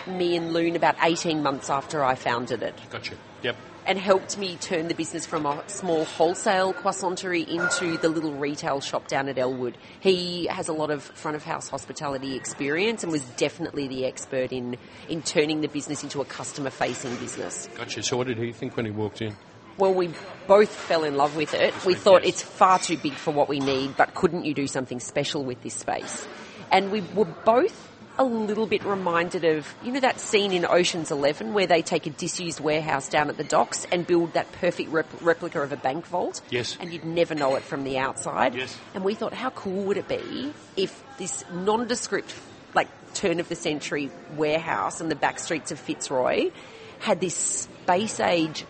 [0.08, 3.15] me and Lune about 18 months after I founded it Gotcha.
[3.43, 3.56] Yep.
[3.86, 8.80] And helped me turn the business from a small wholesale croissanterie into the little retail
[8.80, 9.78] shop down at Elwood.
[10.00, 14.52] He has a lot of front of house hospitality experience and was definitely the expert
[14.52, 14.78] in,
[15.10, 17.70] in turning the business into a customer facing business.
[17.76, 18.04] Gotcha.
[18.04, 19.36] So, what did he think when he walked in?
[19.78, 20.13] Well, we
[20.48, 21.74] both fell in love with it.
[21.86, 25.00] We thought it's far too big for what we need, but couldn't you do something
[25.00, 26.28] special with this space?
[26.72, 31.12] And we were both a little bit reminded of, you know, that scene in Ocean's
[31.12, 34.91] Eleven where they take a disused warehouse down at the docks and build that perfect
[34.91, 36.41] rep- replica of a bank vault?
[36.50, 36.78] Yes.
[36.80, 38.56] And you'd never know it from the outside.
[38.56, 38.78] Yes.
[38.93, 42.34] And we thought, how cool would it be if this nondescript,
[42.74, 46.52] like, turn of the century warehouse in the back streets of Fitzroy
[47.00, 48.65] had this space age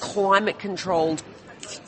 [0.00, 1.22] climate controlled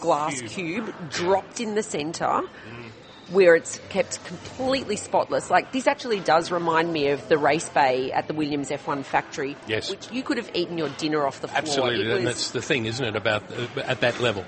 [0.01, 0.95] glass cube.
[1.11, 2.91] dropped in the centre mm.
[3.33, 5.51] Where it's kept completely spotless.
[5.51, 9.57] Like this actually does remind me of the race bay at the Williams F1 factory.
[9.67, 9.91] Yes.
[9.91, 11.59] Which you could have eaten your dinner off the floor.
[11.59, 12.11] Absolutely.
[12.13, 14.45] It And that's the thing, isn't it, about uh, at that level?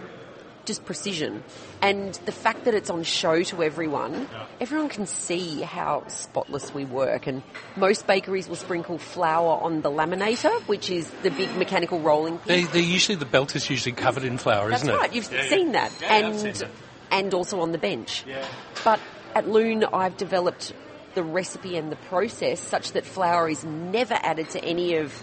[0.66, 1.44] just precision.
[1.82, 4.26] And the fact that it's on show to everyone,
[4.62, 7.26] everyone can see how spotless we work.
[7.26, 7.42] And
[7.76, 12.64] most bakeries will sprinkle flour on the laminator, which is the big mechanical rolling pin.
[12.64, 14.96] They, they usually the belt is usually covered in flour, That's isn't it?
[14.96, 15.12] right.
[15.14, 15.48] You've Yeah, yeah.
[15.50, 16.70] seen that, Yeah, I've and seen that.
[17.14, 18.24] And also on the bench.
[18.27, 18.44] Yeah.
[18.85, 19.00] But
[19.35, 20.72] at Lune, I've developed
[21.14, 25.22] the recipe and the process such that flour is never added to any of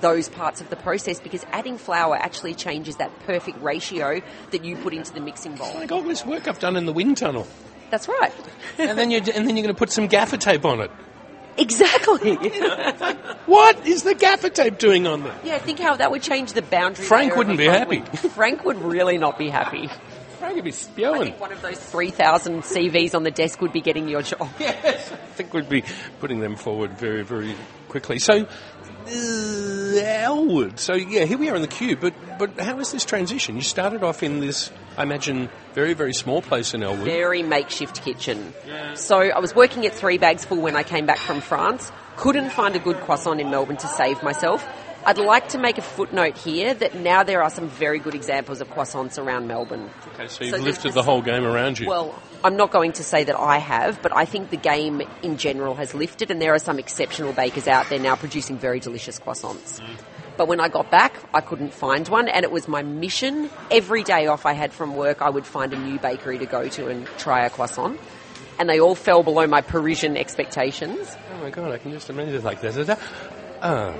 [0.00, 4.76] those parts of the process because adding flour actually changes that perfect ratio that you
[4.76, 5.74] put into the mixing bowl.
[5.74, 7.46] Like all this work I've done in the wind tunnel,
[7.90, 8.32] That's right.
[8.78, 10.90] and then you're and then you're going to put some gaffer tape on it.
[11.58, 12.38] Exactly.
[13.46, 15.34] What is the gaffer tape doing on there?
[15.44, 17.04] yeah, think how that would change the boundary.
[17.04, 18.00] Frank wouldn't be happy.
[18.00, 19.90] Frank would really not be happy.
[20.42, 23.80] Frank would be I think one of those 3,000 CVs on the desk would be
[23.80, 24.48] getting your job.
[24.58, 25.84] Yes, I think we'd be
[26.18, 27.54] putting them forward very, very
[27.88, 28.18] quickly.
[28.18, 28.48] So,
[29.06, 30.80] uh, Elwood.
[30.80, 31.96] So yeah, here we are in the queue.
[31.96, 33.54] But but how is this transition?
[33.54, 37.04] You started off in this, I imagine, very very small place in Elwood.
[37.04, 38.52] very makeshift kitchen.
[38.94, 41.92] So I was working at Three Bags Full when I came back from France.
[42.16, 44.66] Couldn't find a good croissant in Melbourne to save myself.
[45.04, 48.60] I'd like to make a footnote here that now there are some very good examples
[48.60, 49.90] of croissants around Melbourne.
[50.14, 51.88] Okay, so you've So lifted this- the whole game around you.
[51.88, 55.38] Well, I'm not going to say that I have, but I think the game in
[55.38, 59.18] general has lifted, and there are some exceptional bakers out there now producing very delicious
[59.18, 59.80] croissants.
[60.36, 63.50] But when I got back, I couldn't find one, and it was my mission.
[63.70, 66.68] Every day off I had from work, I would find a new bakery to go
[66.68, 67.98] to and try a croissant.
[68.58, 71.16] And they all fell below my Parisian expectations.
[71.34, 72.76] oh my god, I can just imagine it like this.
[72.76, 72.96] Uh,
[73.62, 73.92] uh,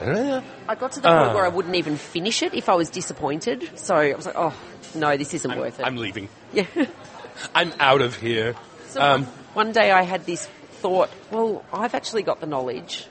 [0.00, 1.22] I got to the Ah.
[1.24, 3.78] point where I wouldn't even finish it if I was disappointed.
[3.78, 4.54] So I was like, oh,
[4.94, 5.86] no, this isn't worth it.
[5.86, 6.28] I'm leaving.
[6.52, 6.66] yeah.
[7.54, 8.54] I'm out of here.
[8.88, 10.46] So Um, one day I had this
[10.80, 13.06] thought, well, I've actually got the knowledge.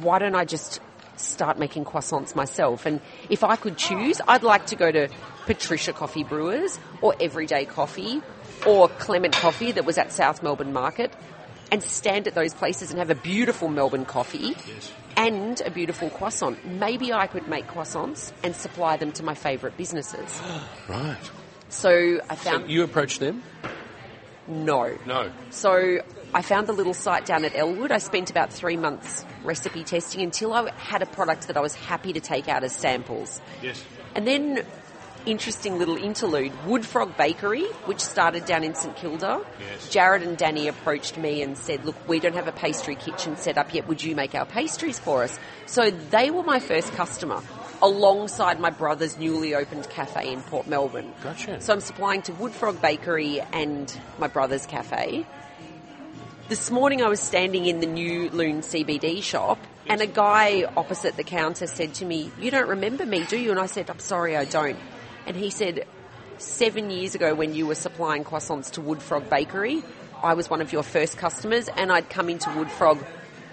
[0.00, 0.80] Why don't I just
[1.16, 2.86] start making croissants myself?
[2.86, 5.08] And if I could choose, I'd like to go to
[5.46, 8.22] Patricia Coffee Brewers or Everyday Coffee
[8.66, 11.12] or Clement Coffee that was at South Melbourne Market
[11.72, 14.56] and stand at those places and have a beautiful Melbourne coffee
[15.20, 16.64] and a beautiful croissant.
[16.66, 20.40] Maybe I could make croissants and supply them to my favourite businesses.
[20.88, 21.30] right.
[21.68, 23.42] So I So found you approached them?
[24.48, 24.96] no.
[25.06, 25.30] No.
[25.50, 25.98] So
[26.32, 27.92] I found the little site down at Elwood.
[27.92, 31.74] I spent about three months recipe testing until I had a product that I was
[31.74, 33.40] happy to take out as samples.
[33.62, 33.84] Yes.
[34.14, 34.64] And then
[35.26, 36.52] interesting little interlude.
[36.66, 39.44] Woodfrog Bakery, which started down in St Kilda.
[39.58, 39.88] Yes.
[39.88, 43.58] Jared and Danny approached me and said, "Look, we don't have a pastry kitchen set
[43.58, 43.86] up yet.
[43.88, 47.42] Would you make our pastries for us?" So they were my first customer.
[47.82, 51.12] Alongside my brother's newly opened cafe in Port Melbourne.
[51.22, 51.60] Gotcha.
[51.60, 55.24] So I'm supplying to Woodfrog Bakery and my brother's cafe.
[56.50, 59.56] This morning I was standing in the new Lune CBD shop
[59.86, 63.52] and a guy opposite the counter said to me, You don't remember me, do you?
[63.52, 64.76] And I said, I'm sorry, I don't.
[65.26, 65.86] And he said,
[66.38, 69.82] Seven years ago when you were supplying croissants to Woodfrog Bakery,
[70.22, 73.04] I was one of your first customers and I'd come into Woodfrog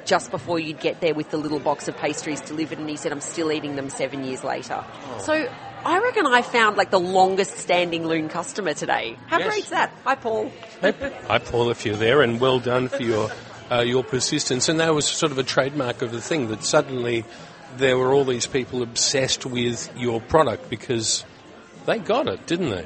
[0.05, 3.11] just before you'd get there with the little box of pastries delivered and he said,
[3.11, 4.85] I'm still eating them seven years later.
[5.19, 5.49] So
[5.83, 9.17] I reckon I found like the longest standing Lune customer today.
[9.27, 9.49] How Yes.
[9.49, 9.93] great's that?
[10.05, 10.49] Hi, Paul.
[10.81, 13.29] Hi, Paul, if you're there, and well done for your
[13.69, 14.69] uh, your persistence.
[14.69, 17.25] And that was sort of a trademark of the thing that suddenly
[17.75, 21.25] there were all these people obsessed with your product because
[21.87, 22.85] they got it, didn't they?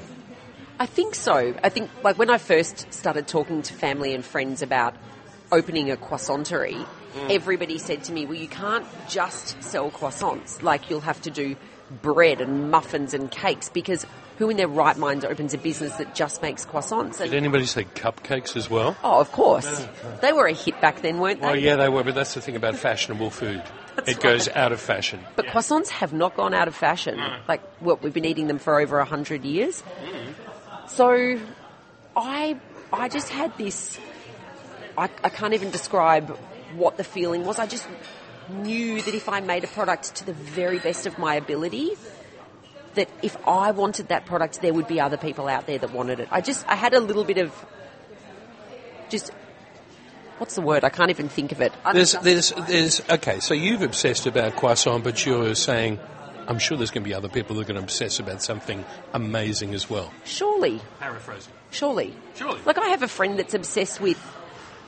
[0.80, 1.54] I think so.
[1.64, 4.96] I think like when I first started talking to family and friends about
[5.52, 7.30] opening a croissanterie, mm.
[7.30, 10.62] everybody said to me, "Well, you can't just sell croissants.
[10.62, 11.56] Like you'll have to do
[12.02, 14.06] bread and muffins and cakes because
[14.38, 17.86] who in their right mind opens a business that just makes croissants?" Did anybody say
[17.96, 18.96] cupcakes as well?
[19.04, 19.88] oh, of course,
[20.22, 21.48] they were a hit back then, weren't they?
[21.48, 23.62] Well, yeah, they were, but that's the thing about fashionable food.
[24.08, 25.20] it goes out of fashion.
[25.36, 27.20] But croissants have not gone out of fashion.
[27.48, 29.84] Like, what, we've been eating them for over a hundred years.
[30.04, 30.90] Mm.
[30.90, 31.40] So,
[32.16, 32.58] I,
[32.92, 34.00] I just had this,
[34.98, 36.30] I, I can't even describe
[36.76, 37.60] what the feeling was.
[37.60, 37.88] I just
[38.52, 41.92] knew that if I made a product to the very best of my ability,
[42.96, 46.20] that if I wanted that product, there would be other people out there that wanted
[46.20, 46.28] it.
[46.32, 47.54] I just, I had a little bit of,
[49.10, 49.32] just,
[50.38, 50.84] what's the word?
[50.84, 51.74] I can't even think of it.
[51.94, 56.00] There's, there's, there's, okay, so you've obsessed about croissant, but you're saying,
[56.48, 58.84] I'm sure there's going to be other people that are going to obsess about something
[59.14, 60.12] amazing as well.
[60.26, 60.82] Surely.
[61.00, 61.54] Paraphrasing.
[61.70, 62.14] Surely.
[62.36, 62.60] Surely.
[62.66, 64.20] Like I have a friend that's obsessed with.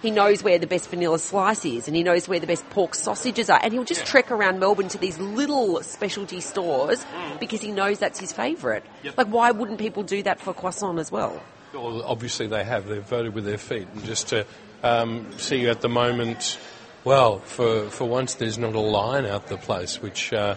[0.03, 2.93] He knows where the best vanilla slice is, and he knows where the best pork
[2.93, 7.05] sausages are, and he'll just trek around Melbourne to these little specialty stores
[7.39, 8.83] because he knows that's his favourite.
[9.03, 9.17] Yep.
[9.17, 11.41] Like, why wouldn't people do that for croissant as well?
[11.73, 12.85] Well, obviously they have.
[12.85, 13.87] They've voted with their feet.
[13.93, 14.45] And just to
[14.83, 16.59] um, see at the moment,
[17.05, 20.55] well, for, for once there's not a line out the place, which uh,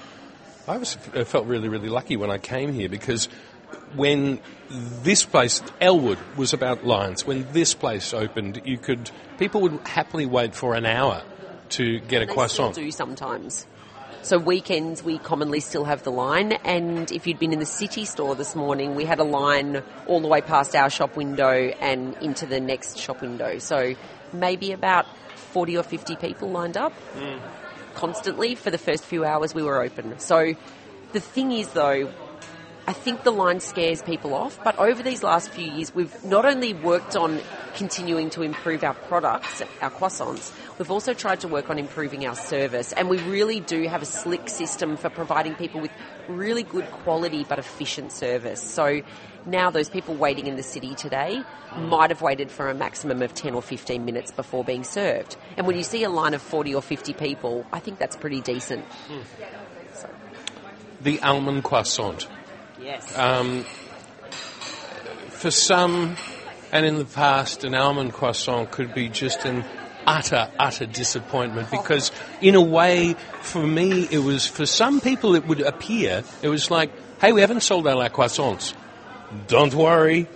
[0.66, 3.28] I was I felt really, really lucky when I came here because
[3.96, 4.40] when
[5.02, 10.26] this place, Elwood, was about lines, when this place opened, you could people would happily
[10.26, 11.22] wait for an hour
[11.70, 12.74] to get a They croissant.
[12.74, 13.66] still do sometimes.
[14.22, 18.04] So weekends we commonly still have the line, and if you'd been in the city
[18.04, 22.16] store this morning, we had a line all the way past our shop window and
[22.20, 23.58] into the next shop window.
[23.58, 23.94] So
[24.32, 25.06] maybe about
[25.36, 27.38] forty or fifty people lined up hmm.
[27.94, 30.18] constantly for the first few hours we were open.
[30.18, 30.54] So
[31.12, 32.12] the thing is, though,
[32.88, 36.44] I think the line scares people off, but over these last few years, we've not
[36.44, 37.40] only worked on
[37.74, 42.36] continuing to improve our products, our croissants, we've also tried to work on improving our
[42.36, 42.92] service.
[42.92, 45.90] And we really do have a slick system for providing people with
[46.28, 48.62] really good quality but efficient service.
[48.62, 49.02] So
[49.46, 51.42] now those people waiting in the city today
[51.76, 55.36] might have waited for a maximum of 10 or 15 minutes before being served.
[55.56, 58.40] And when you see a line of 40 or 50 people, I think that's pretty
[58.40, 58.84] decent.
[61.00, 62.28] The almond croissant.
[62.86, 63.18] Yes.
[63.18, 63.64] Um,
[65.30, 66.16] for some,
[66.70, 69.64] and in the past, an almond croissant could be just an
[70.06, 75.48] utter, utter disappointment because, in a way, for me, it was, for some people, it
[75.48, 78.72] would appear, it was like, hey, we haven't sold all our croissants.
[79.48, 80.28] Don't worry.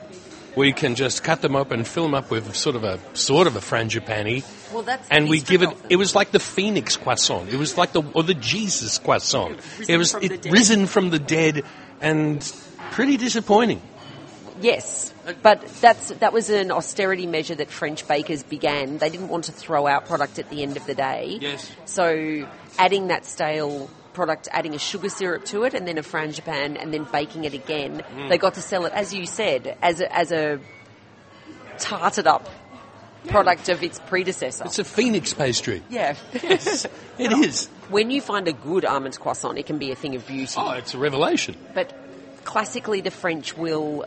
[0.56, 3.46] We can just cut them up and fill them up with sort of a sort
[3.46, 5.70] of a frangipani, well, that's and we give it.
[5.88, 7.50] It was like the Phoenix croissant.
[7.50, 9.60] It was like the or the Jesus croissant.
[9.78, 11.62] Risen it was it, risen from the dead,
[12.00, 12.40] and
[12.92, 13.80] pretty disappointing.
[14.60, 18.98] Yes, but that's that was an austerity measure that French bakers began.
[18.98, 21.38] They didn't want to throw out product at the end of the day.
[21.40, 21.70] Yes.
[21.86, 22.46] So
[22.78, 26.92] adding that stale product, adding a sugar syrup to it, and then a frangipan, and
[26.92, 28.28] then baking it again, Mm.
[28.28, 30.58] they got to sell it, as you said, as a, as a
[31.78, 32.46] tarted up
[33.28, 34.64] product of its predecessor.
[34.64, 35.82] It's a Phoenix pastry.
[35.90, 36.14] yeah.
[36.42, 36.86] Yes,
[37.18, 37.66] it is.
[37.90, 40.54] when you find a good almond croissant, it can be a thing of beauty.
[40.56, 41.56] Oh, it's a revelation.
[41.74, 41.92] But
[42.44, 44.06] classically, the French will,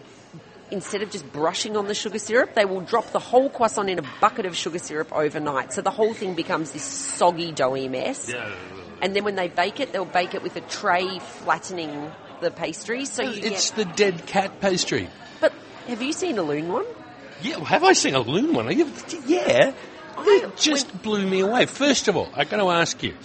[0.72, 4.00] instead of just brushing on the sugar syrup, they will drop the whole croissant in
[4.00, 5.74] a bucket of sugar syrup overnight.
[5.74, 8.30] So the whole thing becomes this soggy, doughy mess.
[8.30, 8.50] Yeah.
[9.02, 13.06] And then when they bake it, they'll bake it with a tray flattening the pastry.
[13.06, 13.78] So you It's get.
[13.88, 15.10] the dead cat pastry.
[15.40, 15.54] But
[15.88, 16.86] have you seen a Lune one?
[17.44, 18.68] Yeah, well, have I seen a Lune one?
[18.68, 18.92] Are you-
[19.28, 19.74] Yeah.
[20.26, 21.66] It just blew me away.
[21.66, 23.16] First of all, I'm going to ask you.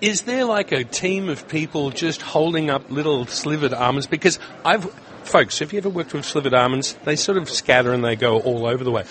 [0.00, 4.06] Is there like a team of people just holding up little slivered almonds?
[4.06, 4.84] Because I've,
[5.24, 6.94] folks, have you ever worked with slivered almonds?
[7.04, 9.04] They sort of scatter and they go all over the way.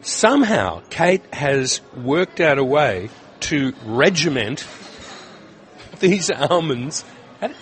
[0.00, 3.10] Somehow, Kate has worked out a way
[3.40, 4.66] to regiment
[6.00, 7.04] these almonds.
[7.40, 7.54] How do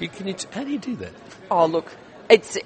[0.00, 0.10] you,
[0.52, 1.12] how do you do that?
[1.50, 1.90] Oh, look,
[2.28, 2.58] it's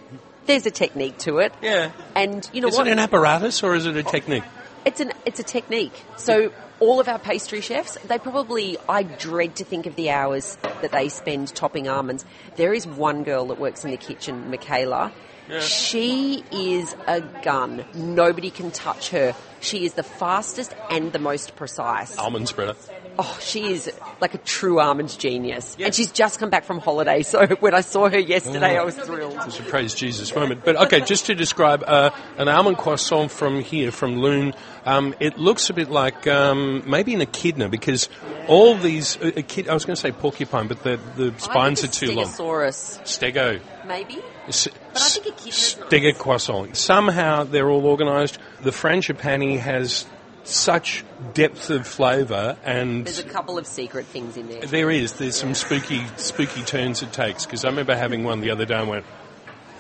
[0.47, 1.53] there's a technique to it.
[1.63, 1.93] Yeah.
[2.15, 2.87] And you know Is what?
[2.87, 4.45] it an apparatus or is it a technique?
[4.85, 6.05] It's an it's a technique.
[6.17, 10.59] So all of our pastry chefs, they probably I dread to think of the hours
[10.83, 12.25] that they spend topping almonds.
[12.57, 15.13] There is one girl that works in the kitchen, Michaela.
[15.49, 15.61] Yeah.
[15.61, 17.85] She is a gun.
[17.95, 19.35] Nobody can touch her.
[19.61, 22.17] She is the fastest and the most precise.
[22.19, 22.75] Almond spreader.
[23.19, 25.77] Oh, she is like a true almond genius.
[25.79, 28.97] And she's just come back from holiday, so when I saw her yesterday, I was
[28.97, 29.37] thrilled.
[29.47, 30.65] It's a praise Jesus moment.
[30.65, 34.53] But okay, just to describe uh, an almond croissant from here, from Lune,
[34.85, 38.09] um, it looks a bit like um, maybe an echidna because
[38.49, 41.89] all these, uh, echid- I was going to say porcupine, but the, the spines are
[41.89, 42.25] too long.
[42.27, 43.61] it's Stegosaurus, Stego.
[43.87, 44.19] maybe?
[44.49, 46.77] S- But I think echidna's not- Stego croissant.
[46.77, 48.39] Somehow they're all organised.
[48.63, 50.05] The frangipani has
[50.45, 54.61] such depth of flavour and There's a couple of secret things in there.
[54.63, 55.15] there is.
[55.15, 57.47] There's some spooky, spooky turns it takes.
[57.47, 59.07] Because I remember having one the other day and went,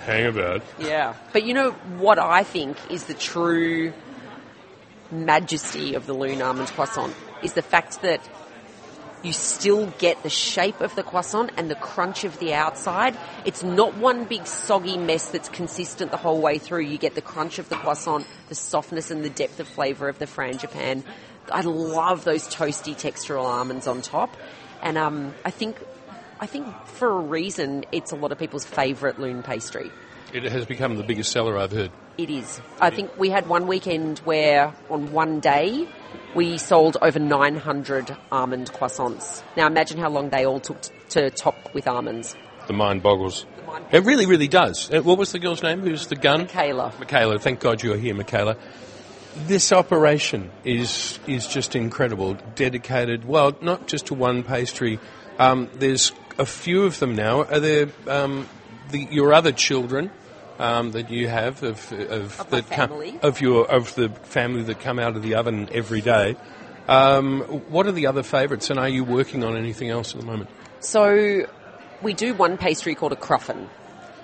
[0.04, 1.14] "Hang about." Yeah.
[1.32, 3.92] But you know what I think is the true
[5.10, 8.20] majesty of the Lune Almond Croissant is the fact that
[9.24, 13.16] you still get the shape of the croissant and the crunch of the outside.
[13.44, 16.82] It's not one big soggy mess that's consistent the whole way through.
[16.82, 20.18] You get the crunch of the croissant, the softness and the depth of flavour of
[20.18, 21.02] the frangipan.
[21.50, 24.36] I love those toasty textural almonds on top.
[24.82, 25.78] And um, I think
[26.40, 29.90] I think for a reason it's a lot of people's favourite Lune pastry.
[30.32, 31.90] It has become the biggest seller I've heard.
[32.16, 32.60] It is.
[32.80, 35.88] I think we had one weekend where on one day
[36.34, 39.42] we sold over 900 almond croissants.
[39.56, 42.36] Now imagine how long they all took t- to top with almonds.
[42.68, 43.46] The mind boggles.
[43.66, 44.92] mind It really, really does.
[44.92, 45.80] Uh, What was the girl's name?
[45.80, 46.42] Who's the gun?
[46.42, 46.92] Michaela.
[47.00, 47.38] Michaela.
[47.40, 48.56] Thank God you're here, Michaela.
[49.46, 52.34] This operation is is just incredible.
[52.54, 55.00] Dedicated, well, not just to one pastry.
[55.40, 57.42] Um, there's a few of them now.
[57.42, 58.48] Are there um,
[58.90, 60.12] the, your other children
[60.58, 63.18] um, that you have of, of, Of my that come- family.
[63.22, 66.36] of your of the family that come out of the oven every day?
[66.88, 67.40] Um,
[67.70, 70.50] what are the other favourites, and are you working on anything else at the moment?
[70.80, 71.46] So
[72.02, 73.68] we do one pastry called a cruffin.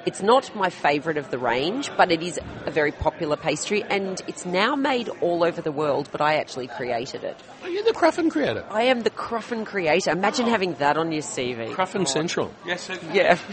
[0.07, 4.21] It's not my favourite of the range, but it is a very popular pastry and
[4.27, 7.37] it's now made all over the world, but I actually created it.
[7.63, 8.65] Are you the Cruffin creator?
[8.71, 10.11] I am the cruffin creator.
[10.11, 11.75] Imagine having that on your CV.
[11.75, 12.51] Cruffin Central.
[12.67, 13.39] Yes, Yeah.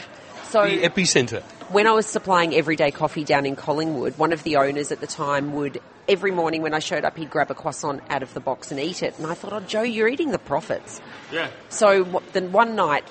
[0.50, 1.44] So the epicenter.
[1.70, 5.08] When I was supplying everyday coffee down in Collingwood, one of the owners at the
[5.08, 8.40] time would every morning when I showed up, he'd grab a croissant out of the
[8.40, 9.18] box and eat it.
[9.18, 11.02] And I thought, oh, Joe, you're eating the profits.
[11.32, 11.50] Yeah.
[11.70, 13.06] So then one night,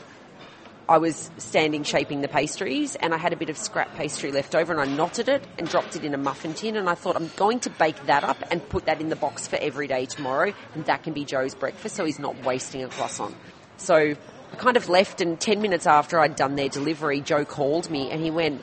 [0.88, 4.54] I was standing shaping the pastries, and I had a bit of scrap pastry left
[4.54, 6.76] over, and I knotted it and dropped it in a muffin tin.
[6.76, 9.48] And I thought, I'm going to bake that up and put that in the box
[9.48, 12.88] for every day tomorrow, and that can be Joe's breakfast, so he's not wasting a
[12.88, 13.34] croissant.
[13.78, 14.14] So
[14.52, 18.10] I kind of left, and 10 minutes after I'd done their delivery, Joe called me
[18.10, 18.62] and he went,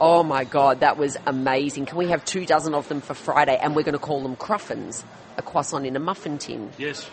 [0.00, 1.86] Oh my God, that was amazing.
[1.86, 3.58] Can we have two dozen of them for Friday?
[3.60, 5.02] And we're going to call them cruffins,
[5.36, 6.70] a croissant in a muffin tin.
[6.78, 7.08] Yes.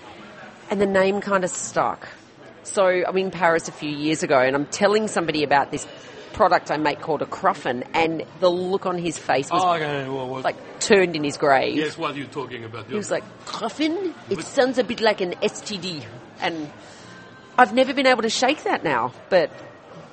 [0.69, 2.07] And the name kind of stuck.
[2.63, 5.87] So I'm in Paris a few years ago and I'm telling somebody about this
[6.33, 10.09] product I make called a cruffin, and the look on his face was Oh, okay.
[10.09, 11.77] Well, what, like turned in his grave.
[11.77, 12.87] yes, what are you talking about?
[12.87, 14.13] He was like, Cruffin?
[14.29, 16.03] It sounds a bit like an STD.
[16.41, 16.69] And
[17.57, 19.49] I've never been able to shake that now, but,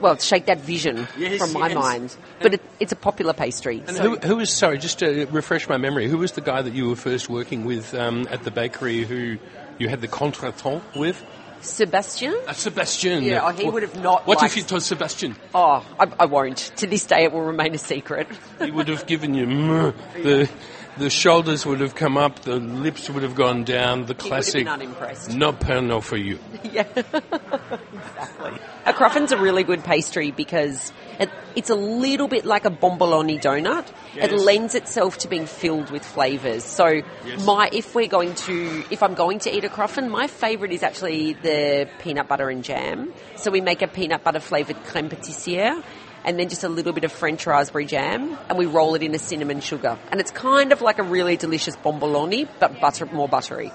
[0.01, 1.75] well, shake that vision Yes, from my yes.
[1.75, 2.17] mind.
[2.41, 3.83] But it, it's a popular pastry.
[3.87, 6.63] And so- who, who was, sorry, just to refresh my memory, who was the guy
[6.63, 9.39] that you were first working with um, at the bakery who
[9.79, 11.25] you had the contretemps with?
[11.61, 12.35] Sebastian.
[12.49, 13.23] Uh, Sebastian.
[13.23, 15.37] Yeah, oh, he would have not What liked- if you told Sebastian?
[15.55, 16.57] Oh, I, I won't.
[16.79, 18.27] To this day, it will remain a secret.
[18.61, 20.51] He would have given you mm, the
[20.99, 24.21] the shoulders would have come up, the lips would have gone down, the He would
[24.21, 24.55] have classic.
[24.65, 25.31] been unimpressed.
[25.35, 26.39] No pano for you.
[26.73, 28.53] yeah, exactly.
[28.85, 33.41] A cruffin's a really good pastry because it, it's a little bit like a bomboloni
[33.41, 33.87] donut.
[34.15, 34.31] Yes.
[34.31, 36.65] It lends itself to being filled with flavors.
[36.65, 37.03] So,
[37.45, 40.83] my if we're going to, if I'm going to eat a cruffin, my favorite is
[40.83, 43.13] actually the peanut butter and jam.
[43.37, 45.83] So we make a peanut butter flavored creme patissiere.
[46.25, 49.15] And then just a little bit of French raspberry jam, and we roll it in
[49.15, 49.99] a cinnamon sugar.
[50.11, 53.73] And it's kind of like a really delicious bomboloni, but butter, more buttery.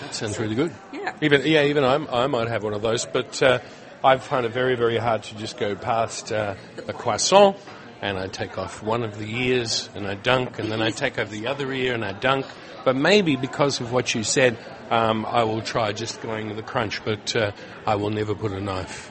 [0.00, 0.72] That sounds really good.
[0.92, 1.16] Yeah.
[1.20, 3.58] Even yeah, even I, I might have one of those, but uh,
[4.04, 6.54] I find it very very hard to just go past uh,
[6.86, 7.56] a croissant
[8.00, 11.18] and I take off one of the ears and I dunk, and then I take
[11.18, 12.46] off the other ear and I dunk.
[12.84, 14.56] But maybe because of what you said,
[14.90, 17.52] um, I will try just going to the crunch, but uh,
[17.86, 19.10] I will never put a knife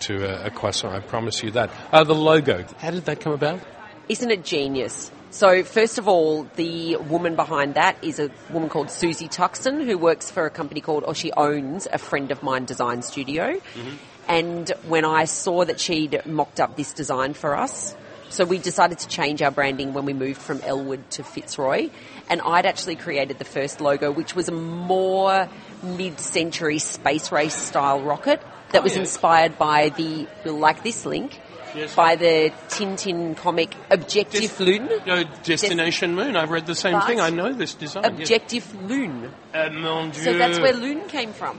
[0.00, 0.94] to a, a croissant.
[0.94, 1.70] I promise you that.
[1.92, 3.60] Uh, the logo, how did that come about?
[4.08, 5.10] Isn't it genius?
[5.32, 9.96] So, first of all, the woman behind that is a woman called Susie Tuxton, who
[9.96, 13.52] works for a company called, or she owns a friend of mine design studio.
[13.52, 13.94] Mm-hmm.
[14.26, 17.94] And when I saw that she'd mocked up this design for us,
[18.28, 21.90] so we decided to change our branding when we moved from Elwood to Fitzroy.
[22.28, 25.48] And I'd actually created the first logo, which was a more
[25.82, 28.42] mid-century space race style rocket
[28.72, 31.40] that was inspired by the, like this link,
[31.74, 31.94] yes.
[31.94, 34.88] by the Tintin comic Objective Des- Lune.
[35.06, 36.36] No, Destination Des- Moon.
[36.36, 37.20] I've read the same but thing.
[37.20, 38.04] I know this design.
[38.04, 38.90] Objective yes.
[38.90, 39.30] Lune.
[39.52, 40.22] Uh, mon Dieu.
[40.22, 41.58] So that's where Lune came from,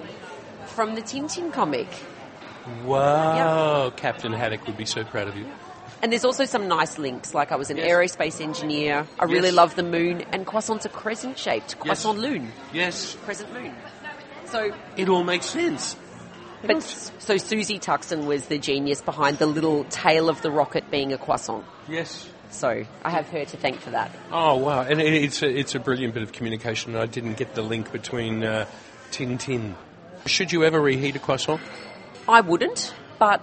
[0.68, 1.88] from the Tintin comic.
[2.86, 3.98] Wow, yep.
[3.98, 5.46] Captain Haddock would be so proud of you.
[6.04, 7.88] And there's also some nice links, like I was an yes.
[7.92, 9.08] aerospace engineer.
[9.20, 11.80] I really love the moon, and croissants are crescent shaped.
[11.80, 12.52] Croissant lune.
[12.74, 13.16] Yes.
[13.24, 13.76] Crescent moon.
[14.46, 15.96] So it all makes sense.
[16.64, 21.14] But so Susie Tuxton was the genius behind the little tail of the rocket being
[21.14, 21.66] a croissant.
[21.90, 22.30] Yes.
[22.52, 24.12] So I have her to thank for that.
[24.32, 24.82] Oh wow!
[24.82, 26.96] And it's a, it's a brilliant bit of communication.
[26.96, 28.66] I didn't get the link between uh,
[29.12, 29.76] Tin.
[30.26, 31.62] Should you ever reheat a croissant?
[32.28, 33.42] I wouldn't, but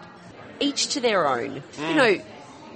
[0.60, 1.62] each to their own.
[1.76, 1.88] Mm.
[1.88, 2.24] You know,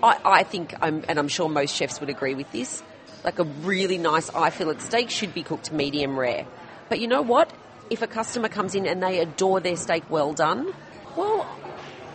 [0.02, 2.82] I, I think, I'm, and I'm sure most chefs would agree with this.
[3.24, 6.46] Like a really nice eye fillet steak should be cooked medium rare.
[6.88, 7.52] But you know what?
[7.92, 10.72] If a customer comes in and they adore their steak well done,
[11.14, 11.46] well,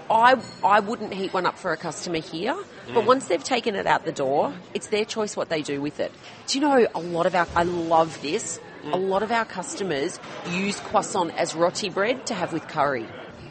[0.09, 2.93] I, I wouldn't heat one up for a customer here, mm.
[2.95, 5.99] but once they've taken it out the door, it's their choice what they do with
[5.99, 6.11] it.
[6.47, 8.91] Do you know a lot of our, I love this, mm.
[8.91, 10.19] a lot of our customers
[10.49, 13.05] use croissant as roti bread to have with curry.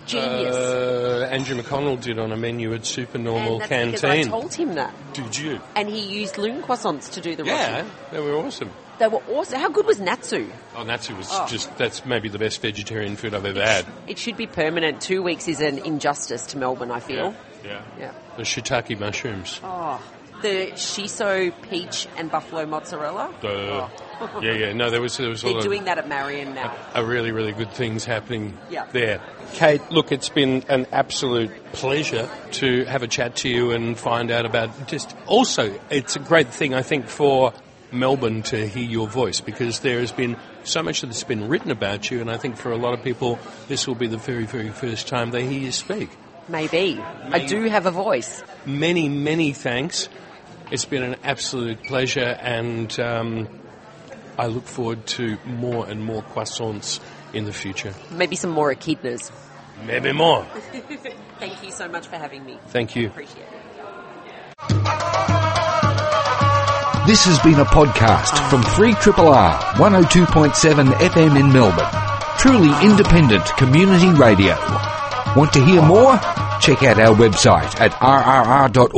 [0.07, 0.57] Genius.
[0.57, 4.11] Uh, Andrew McConnell did on a menu at Supernormal Canteen.
[4.11, 4.93] I told him that.
[5.13, 5.61] Did you?
[5.77, 7.55] And he used Lune croissants to do the roti.
[7.55, 8.71] Yeah, they were awesome.
[8.99, 9.61] They were awesome.
[9.61, 10.51] How good was Natsu?
[10.75, 11.47] Oh, Natsu was oh.
[11.49, 13.85] just, that's maybe the best vegetarian food I've ever it had.
[13.85, 15.01] Sh- it should be permanent.
[15.01, 17.35] Two weeks is an injustice to Melbourne, I feel.
[17.63, 17.67] Yeah.
[17.67, 17.83] Yeah.
[17.99, 18.13] yeah.
[18.37, 19.61] The shiitake mushrooms.
[19.63, 20.01] Oh.
[20.43, 23.35] The shiso peach and buffalo mozzarella.
[23.41, 24.41] The, oh.
[24.43, 24.73] yeah, yeah.
[24.75, 25.41] No, there was there was.
[25.41, 26.77] They're doing that at Marion now.
[26.95, 28.87] A, a really, really good things happening yeah.
[28.93, 29.23] there.
[29.55, 34.31] Kate, look, it's been an absolute pleasure to have a chat to you and find
[34.31, 35.17] out about just.
[35.27, 37.55] Also, it's a great thing I think for
[37.93, 42.11] Melbourne to hear your voice because there has been so much that's been written about
[42.11, 44.71] you, and I think for a lot of people, this will be the very, very
[44.71, 46.11] first time they hear you speak.
[46.49, 47.01] Maybe.
[47.01, 48.43] I do have a voice.
[48.65, 50.09] Many, many thanks.
[50.71, 53.49] It's been an absolute pleasure, and um,
[54.39, 57.01] I look forward to more and more croissants
[57.33, 57.95] in the future.
[58.11, 59.31] Maybe some more echidnas.
[59.85, 60.45] Maybe more.
[61.39, 62.59] Thank you so much for having me.
[62.69, 63.09] Thank you.
[63.09, 63.67] Appreciate it.
[67.07, 71.87] This has been a podcast from 3RRR 102.7 FM in Melbourne.
[72.37, 74.57] Truly independent community radio.
[75.37, 76.17] Want to hear more?
[76.61, 78.97] Check out our website at rrr.org.au.